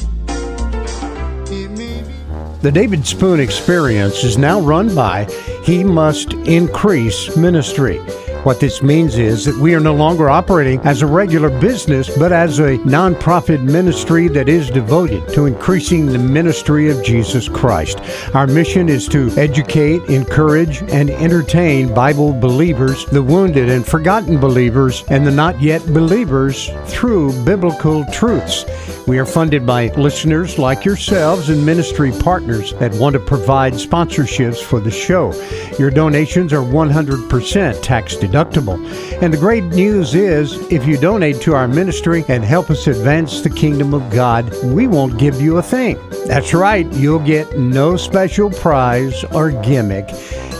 The 2.60 2.72
David 2.72 3.06
Spoon 3.06 3.38
Experience 3.38 4.24
is 4.24 4.36
now 4.36 4.60
run 4.60 4.92
by 4.92 5.26
He 5.62 5.84
Must 5.84 6.32
Increase 6.32 7.36
Ministry. 7.36 8.00
What 8.42 8.58
this 8.58 8.82
means 8.82 9.18
is 9.18 9.44
that 9.44 9.54
we 9.54 9.72
are 9.76 9.80
no 9.80 9.94
longer 9.94 10.28
operating 10.28 10.80
as 10.80 11.00
a 11.00 11.06
regular 11.06 11.48
business, 11.60 12.10
but 12.18 12.32
as 12.32 12.58
a 12.58 12.78
nonprofit 12.78 13.62
ministry 13.62 14.26
that 14.26 14.48
is 14.48 14.68
devoted 14.68 15.28
to 15.28 15.46
increasing 15.46 16.06
the 16.06 16.18
ministry 16.18 16.90
of 16.90 17.04
Jesus 17.04 17.48
Christ. 17.48 18.00
Our 18.34 18.48
mission 18.48 18.88
is 18.88 19.06
to 19.10 19.30
educate, 19.36 20.02
encourage, 20.06 20.82
and 20.90 21.10
entertain 21.10 21.94
Bible 21.94 22.32
believers, 22.32 23.06
the 23.06 23.22
wounded 23.22 23.70
and 23.70 23.86
forgotten 23.86 24.40
believers, 24.40 25.04
and 25.08 25.24
the 25.24 25.30
not 25.30 25.62
yet 25.62 25.86
believers 25.94 26.68
through 26.86 27.44
biblical 27.44 28.04
truths. 28.06 28.64
We 29.06 29.20
are 29.20 29.26
funded 29.26 29.64
by 29.64 29.88
listeners 29.94 30.58
like 30.58 30.84
yourselves 30.84 31.48
and 31.48 31.64
ministry 31.64 32.10
partners 32.10 32.72
that 32.74 32.94
want 32.94 33.14
to 33.14 33.20
provide 33.20 33.74
sponsorships 33.74 34.60
for 34.60 34.80
the 34.80 34.90
show. 34.90 35.32
Your 35.78 35.90
donations 35.90 36.52
are 36.52 36.62
100% 36.62 37.82
tax 37.82 38.16
deductible. 38.16 38.78
And 39.22 39.32
the 39.32 39.38
great 39.38 39.64
news 39.64 40.14
is 40.14 40.54
if 40.70 40.86
you 40.86 40.96
donate 40.96 41.40
to 41.42 41.54
our 41.54 41.68
ministry 41.68 42.24
and 42.28 42.44
help 42.44 42.70
us 42.70 42.86
advance 42.86 43.40
the 43.40 43.50
kingdom 43.50 43.94
of 43.94 44.10
God, 44.10 44.52
we 44.64 44.86
won't 44.86 45.18
give 45.18 45.40
you 45.40 45.58
a 45.58 45.62
thing. 45.62 45.98
That's 46.26 46.54
right, 46.54 46.90
you'll 46.92 47.18
get 47.18 47.58
no 47.58 47.96
special 47.96 48.50
prize 48.50 49.24
or 49.24 49.50
gimmick. 49.50 50.08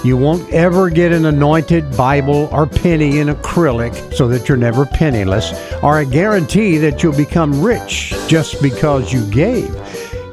You 0.04 0.16
won't 0.16 0.52
ever 0.52 0.90
get 0.90 1.12
an 1.12 1.26
anointed 1.26 1.96
Bible 1.96 2.48
or 2.50 2.66
penny 2.66 3.20
in 3.20 3.28
acrylic 3.28 4.12
so 4.12 4.26
that 4.28 4.48
you're 4.48 4.58
never 4.58 4.84
penniless, 4.84 5.52
or 5.80 6.00
a 6.00 6.04
guarantee 6.04 6.76
that 6.78 7.02
you'll 7.02 7.16
become 7.16 7.62
rich 7.62 8.12
just 8.26 8.60
because 8.60 9.12
you 9.12 9.24
gave. 9.30 9.72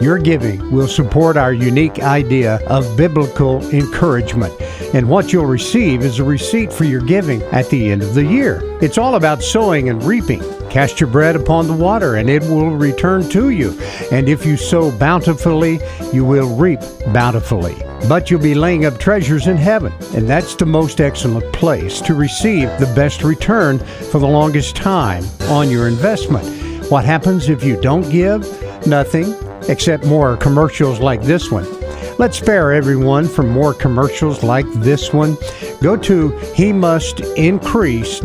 Your 0.02 0.18
giving 0.18 0.72
will 0.72 0.88
support 0.88 1.36
our 1.36 1.52
unique 1.52 2.00
idea 2.00 2.66
of 2.68 2.96
biblical 2.96 3.62
encouragement. 3.72 4.54
And 4.94 5.10
what 5.10 5.34
you'll 5.34 5.46
receive 5.46 6.04
is 6.04 6.20
a 6.20 6.24
receipt 6.24 6.72
for 6.72 6.86
your 6.86 7.02
giving 7.02 7.42
at 7.52 7.70
the 7.70 7.92
end 7.92 8.02
of 8.02 8.14
the 8.14 8.24
year. 8.24 8.62
It's 8.82 8.98
all 8.98 9.16
about 9.16 9.44
sowing 9.44 9.90
and 9.90 10.02
reaping. 10.02 10.42
Cast 10.70 11.02
your 11.02 11.10
bread 11.10 11.36
upon 11.36 11.68
the 11.68 11.74
water, 11.74 12.16
and 12.16 12.30
it 12.30 12.44
will 12.44 12.70
return 12.72 13.28
to 13.30 13.50
you. 13.50 13.78
And 14.10 14.30
if 14.30 14.46
you 14.46 14.56
sow 14.56 14.98
bountifully, 14.98 15.82
you 16.14 16.24
will 16.24 16.56
reap 16.56 16.80
bountifully. 17.08 17.76
But 18.08 18.32
you'll 18.32 18.40
be 18.40 18.56
laying 18.56 18.86
up 18.86 19.00
treasures 19.00 19.48
in 19.48 19.58
heaven, 19.58 19.92
and 20.16 20.30
that's 20.30 20.56
the 20.56 20.66
most 20.66 21.02
excellent 21.02 21.52
place 21.52 22.00
to 22.02 22.14
receive 22.14 22.70
the 22.80 22.92
best 22.96 23.22
return 23.22 23.80
for 23.80 24.20
the 24.20 24.28
longest 24.28 24.78
time 24.78 25.26
on 25.50 25.70
your 25.70 25.90
investment. 25.90 26.46
What 26.90 27.04
happens 27.04 27.50
if 27.50 27.66
you 27.66 27.80
don't 27.82 28.10
give? 28.10 28.48
Nothing, 28.88 29.36
except 29.70 30.06
more 30.06 30.36
commercials 30.36 31.00
like 31.00 31.22
this 31.22 31.50
one. 31.50 31.66
Let's 32.18 32.38
spare 32.38 32.74
everyone 32.74 33.28
from 33.30 33.48
more 33.48 33.74
commercials 33.74 34.44
like 34.44 34.66
this 34.74 35.14
one. 35.14 35.38
Go 35.82 35.96
to 35.96 36.38
he 36.54 36.74
must 36.74 37.22
increase.org. 37.22 38.20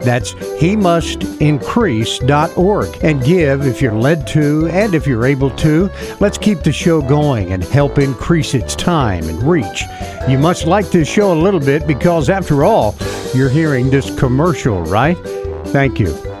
That's 0.00 0.32
he 0.60 0.76
must 0.76 1.22
increase.org 1.40 2.98
and 3.04 3.24
give 3.24 3.66
if 3.66 3.82
you're 3.82 3.92
led 3.94 4.26
to 4.28 4.68
and 4.68 4.94
if 4.94 5.06
you're 5.06 5.26
able 5.26 5.50
to. 5.50 5.90
Let's 6.18 6.38
keep 6.38 6.60
the 6.60 6.72
show 6.72 7.00
going 7.02 7.52
and 7.52 7.62
help 7.62 7.98
increase 7.98 8.54
its 8.54 8.74
time 8.74 9.28
and 9.28 9.42
reach. 9.42 9.84
You 10.28 10.38
must 10.38 10.66
like 10.66 10.90
this 10.90 11.08
show 11.08 11.32
a 11.32 11.40
little 11.40 11.60
bit 11.60 11.86
because, 11.86 12.28
after 12.28 12.64
all, 12.64 12.96
you're 13.34 13.48
hearing 13.48 13.90
this 13.90 14.16
commercial, 14.18 14.82
right? 14.84 15.18
Thank 15.68 16.00
you. 16.00 16.37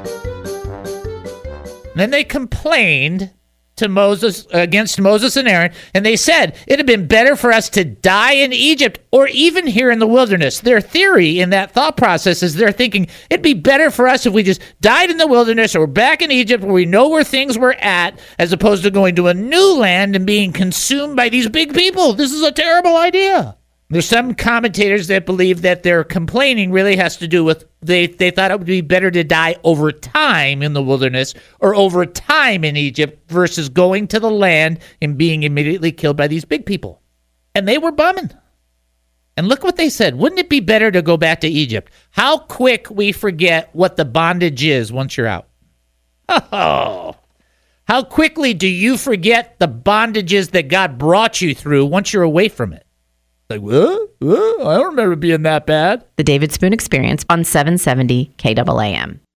Then 1.98 2.10
they 2.10 2.24
complained 2.24 3.32
to 3.78 3.88
Moses 3.88 4.46
against 4.52 5.00
Moses 5.00 5.36
and 5.36 5.48
Aaron, 5.48 5.72
and 5.94 6.04
they 6.04 6.16
said 6.16 6.56
it'd 6.66 6.80
have 6.80 6.86
been 6.86 7.06
better 7.06 7.36
for 7.36 7.52
us 7.52 7.68
to 7.70 7.84
die 7.84 8.32
in 8.32 8.52
Egypt 8.52 9.00
or 9.12 9.28
even 9.28 9.66
here 9.66 9.90
in 9.90 9.98
the 9.98 10.06
wilderness. 10.06 10.60
Their 10.60 10.80
theory 10.80 11.40
in 11.40 11.50
that 11.50 11.72
thought 11.72 11.96
process 11.96 12.42
is 12.42 12.54
they're 12.54 12.72
thinking 12.72 13.08
it'd 13.30 13.42
be 13.42 13.54
better 13.54 13.90
for 13.90 14.08
us 14.08 14.26
if 14.26 14.32
we 14.32 14.42
just 14.42 14.60
died 14.80 15.10
in 15.10 15.18
the 15.18 15.26
wilderness 15.26 15.76
or 15.76 15.86
back 15.86 16.22
in 16.22 16.32
Egypt 16.32 16.64
where 16.64 16.72
we 16.72 16.86
know 16.86 17.08
where 17.08 17.24
things 17.24 17.56
were 17.56 17.74
at, 17.74 18.18
as 18.38 18.52
opposed 18.52 18.82
to 18.82 18.90
going 18.90 19.14
to 19.14 19.28
a 19.28 19.34
new 19.34 19.76
land 19.76 20.16
and 20.16 20.26
being 20.26 20.52
consumed 20.52 21.16
by 21.16 21.28
these 21.28 21.48
big 21.48 21.72
people. 21.74 22.12
This 22.12 22.32
is 22.32 22.42
a 22.42 22.52
terrible 22.52 22.96
idea. 22.96 23.57
There's 23.90 24.06
some 24.06 24.34
commentators 24.34 25.06
that 25.06 25.24
believe 25.24 25.62
that 25.62 25.82
their 25.82 26.04
complaining 26.04 26.70
really 26.70 26.96
has 26.96 27.16
to 27.18 27.28
do 27.28 27.42
with 27.42 27.64
they, 27.80 28.06
they 28.06 28.30
thought 28.30 28.50
it 28.50 28.58
would 28.58 28.66
be 28.66 28.82
better 28.82 29.10
to 29.10 29.24
die 29.24 29.56
over 29.64 29.92
time 29.92 30.62
in 30.62 30.74
the 30.74 30.82
wilderness 30.82 31.32
or 31.60 31.74
over 31.74 32.04
time 32.04 32.64
in 32.64 32.76
Egypt 32.76 33.30
versus 33.30 33.70
going 33.70 34.06
to 34.08 34.20
the 34.20 34.30
land 34.30 34.80
and 35.00 35.16
being 35.16 35.42
immediately 35.42 35.90
killed 35.90 36.18
by 36.18 36.26
these 36.26 36.44
big 36.44 36.66
people. 36.66 37.00
And 37.54 37.66
they 37.66 37.78
were 37.78 37.92
bumming. 37.92 38.30
And 39.38 39.48
look 39.48 39.62
what 39.62 39.76
they 39.76 39.88
said. 39.88 40.16
Wouldn't 40.16 40.40
it 40.40 40.50
be 40.50 40.60
better 40.60 40.90
to 40.90 41.00
go 41.00 41.16
back 41.16 41.40
to 41.40 41.48
Egypt? 41.48 41.92
How 42.10 42.38
quick 42.38 42.90
we 42.90 43.12
forget 43.12 43.70
what 43.72 43.96
the 43.96 44.04
bondage 44.04 44.64
is 44.64 44.92
once 44.92 45.16
you're 45.16 45.26
out. 45.26 45.48
Oh. 46.28 47.14
How 47.86 48.02
quickly 48.02 48.52
do 48.52 48.68
you 48.68 48.98
forget 48.98 49.58
the 49.58 49.68
bondages 49.68 50.50
that 50.50 50.68
God 50.68 50.98
brought 50.98 51.40
you 51.40 51.54
through 51.54 51.86
once 51.86 52.12
you're 52.12 52.22
away 52.22 52.50
from 52.50 52.74
it? 52.74 52.84
Like, 53.50 53.62
what? 53.62 54.10
what? 54.18 54.66
I 54.66 54.76
don't 54.76 54.88
remember 54.88 55.16
being 55.16 55.42
that 55.44 55.64
bad. 55.64 56.04
The 56.16 56.24
David 56.24 56.52
Spoon 56.52 56.74
Experience 56.74 57.24
on 57.30 57.44
770 57.44 58.34
KAAM. 58.36 59.20